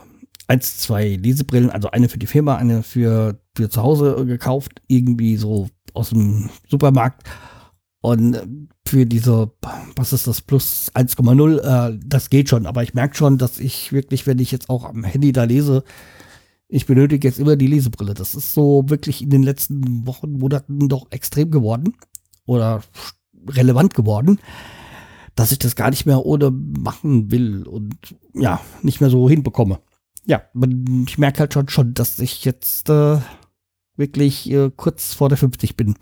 eins, 0.48 0.78
zwei 0.78 1.16
Lesebrillen, 1.16 1.70
also 1.70 1.92
eine 1.92 2.10
für 2.10 2.20
die 2.20 2.28
Firma, 2.28 2.56
eine 2.56 2.84
für, 2.84 3.40
für 3.56 3.70
zu 3.70 3.82
Hause 3.82 4.26
gekauft, 4.26 4.82
irgendwie 4.88 5.38
so 5.38 5.70
aus 5.94 6.10
dem 6.10 6.50
Supermarkt. 6.68 7.28
Und 8.02 8.36
äh, 8.36 8.46
für 8.86 9.06
diese, 9.06 9.52
was 9.96 10.14
ist 10.14 10.28
das, 10.28 10.42
plus 10.42 10.92
1,0, 10.94 11.60
äh, 11.60 12.00
das 12.06 12.30
geht 12.30 12.50
schon. 12.50 12.66
Aber 12.66 12.84
ich 12.84 12.94
merke 12.94 13.16
schon, 13.16 13.38
dass 13.38 13.60
ich 13.60 13.92
wirklich, 13.92 14.28
wenn 14.28 14.40
ich 14.40 14.52
jetzt 14.52 14.70
auch 14.70 14.86
am 14.86 15.04
Handy 15.04 15.32
da 15.32 15.46
lese, 15.46 15.84
ich 16.68 16.86
benötige 16.86 17.28
jetzt 17.28 17.40
immer 17.40 17.56
die 17.56 17.68
Lesebrille. 17.68 18.14
Das 18.14 18.36
ist 18.36 18.54
so 18.54 18.84
wirklich 18.88 19.22
in 19.22 19.30
den 19.30 19.44
letzten 19.44 20.08
Wochen, 20.08 20.34
Monaten 20.34 20.90
doch 20.90 21.08
extrem 21.12 21.52
geworden 21.52 21.96
oder 22.46 22.82
relevant 23.48 23.94
geworden, 23.94 24.40
dass 25.36 25.52
ich 25.52 25.60
das 25.60 25.76
gar 25.76 25.90
nicht 25.90 26.06
mehr 26.06 26.26
ohne 26.26 26.52
machen 26.52 27.32
will 27.32 27.68
und 27.68 27.96
ja, 28.34 28.62
nicht 28.82 29.02
mehr 29.02 29.10
so 29.10 29.30
hinbekomme. 29.30 29.80
Ja, 30.26 30.42
ich 31.08 31.18
merke 31.18 31.40
halt 31.40 31.54
schon, 31.54 31.70
schon 31.70 31.94
dass 31.94 32.20
ich 32.20 32.46
jetzt 32.46 32.90
äh, 32.90 33.20
wirklich 33.98 34.50
äh, 34.50 34.72
kurz 34.76 35.14
vor 35.14 35.30
der 35.30 35.38
50 35.38 35.76
bin. 35.76 35.96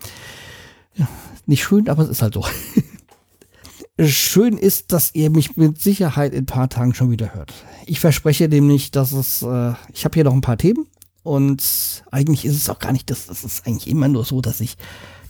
Ja, 0.94 1.08
nicht 1.46 1.64
schön, 1.64 1.88
aber 1.88 2.04
es 2.04 2.10
ist 2.10 2.22
halt 2.22 2.34
so. 2.34 2.44
Schön 4.00 4.56
ist, 4.56 4.92
dass 4.92 5.14
ihr 5.14 5.28
mich 5.30 5.56
mit 5.56 5.80
Sicherheit 5.80 6.32
in 6.32 6.44
ein 6.44 6.46
paar 6.46 6.70
Tagen 6.70 6.94
schon 6.94 7.10
wieder 7.10 7.34
hört. 7.34 7.52
Ich 7.86 8.00
verspreche 8.00 8.48
nämlich, 8.48 8.90
dass 8.90 9.12
es, 9.12 9.42
äh, 9.42 9.74
ich 9.92 10.04
habe 10.04 10.14
hier 10.14 10.24
noch 10.24 10.32
ein 10.32 10.40
paar 10.40 10.56
Themen 10.56 10.86
und 11.22 12.02
eigentlich 12.10 12.44
ist 12.44 12.56
es 12.56 12.70
auch 12.70 12.78
gar 12.78 12.92
nicht, 12.92 13.10
das, 13.10 13.26
das 13.26 13.44
ist 13.44 13.66
eigentlich 13.66 13.88
immer 13.88 14.08
nur 14.08 14.24
so, 14.24 14.40
dass 14.40 14.60
ich 14.60 14.76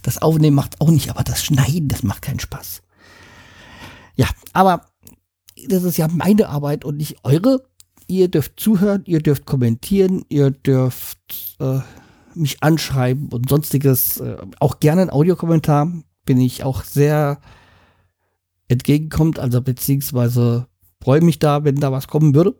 das 0.02 0.22
Aufnehmen 0.22 0.56
macht 0.56 0.80
auch 0.80 0.90
nicht, 0.90 1.10
aber 1.10 1.22
das 1.22 1.44
Schneiden, 1.44 1.88
das 1.88 2.02
macht 2.02 2.22
keinen 2.22 2.40
Spaß. 2.40 2.82
Ja, 4.16 4.28
aber 4.52 4.86
das 5.68 5.84
ist 5.84 5.96
ja 5.96 6.08
meine 6.08 6.48
Arbeit 6.48 6.84
und 6.84 6.96
nicht 6.96 7.16
eure. 7.24 7.64
Ihr 8.06 8.28
dürft 8.28 8.58
zuhören, 8.58 9.04
ihr 9.06 9.20
dürft 9.20 9.46
kommentieren, 9.46 10.24
ihr 10.28 10.50
dürft 10.50 11.56
äh, 11.60 11.80
mich 12.34 12.62
anschreiben 12.62 13.28
und 13.28 13.48
sonstiges. 13.48 14.20
Äh, 14.20 14.36
auch 14.58 14.80
gerne 14.80 15.02
ein 15.02 15.10
Audiokommentar. 15.10 15.90
Bin 16.24 16.40
ich 16.40 16.64
auch 16.64 16.84
sehr 16.84 17.40
entgegenkommt, 18.68 19.38
also 19.38 19.60
beziehungsweise 19.60 20.66
freue 21.02 21.20
mich 21.20 21.38
da, 21.38 21.64
wenn 21.64 21.76
da 21.76 21.92
was 21.92 22.08
kommen 22.08 22.34
würde. 22.34 22.54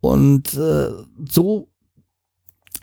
Und 0.00 0.54
äh, 0.54 0.90
so 1.28 1.70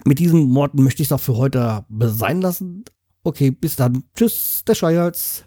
mit 0.05 0.19
diesen 0.19 0.53
Worten 0.55 0.83
möchte 0.83 1.03
ich 1.03 1.09
es 1.09 1.11
auch 1.11 1.19
für 1.19 1.37
heute 1.37 1.85
sein 1.89 2.41
lassen. 2.41 2.83
Okay, 3.23 3.51
bis 3.51 3.75
dann. 3.75 4.03
Tschüss, 4.15 4.63
der 4.65 4.75
Scheuerz. 4.75 5.43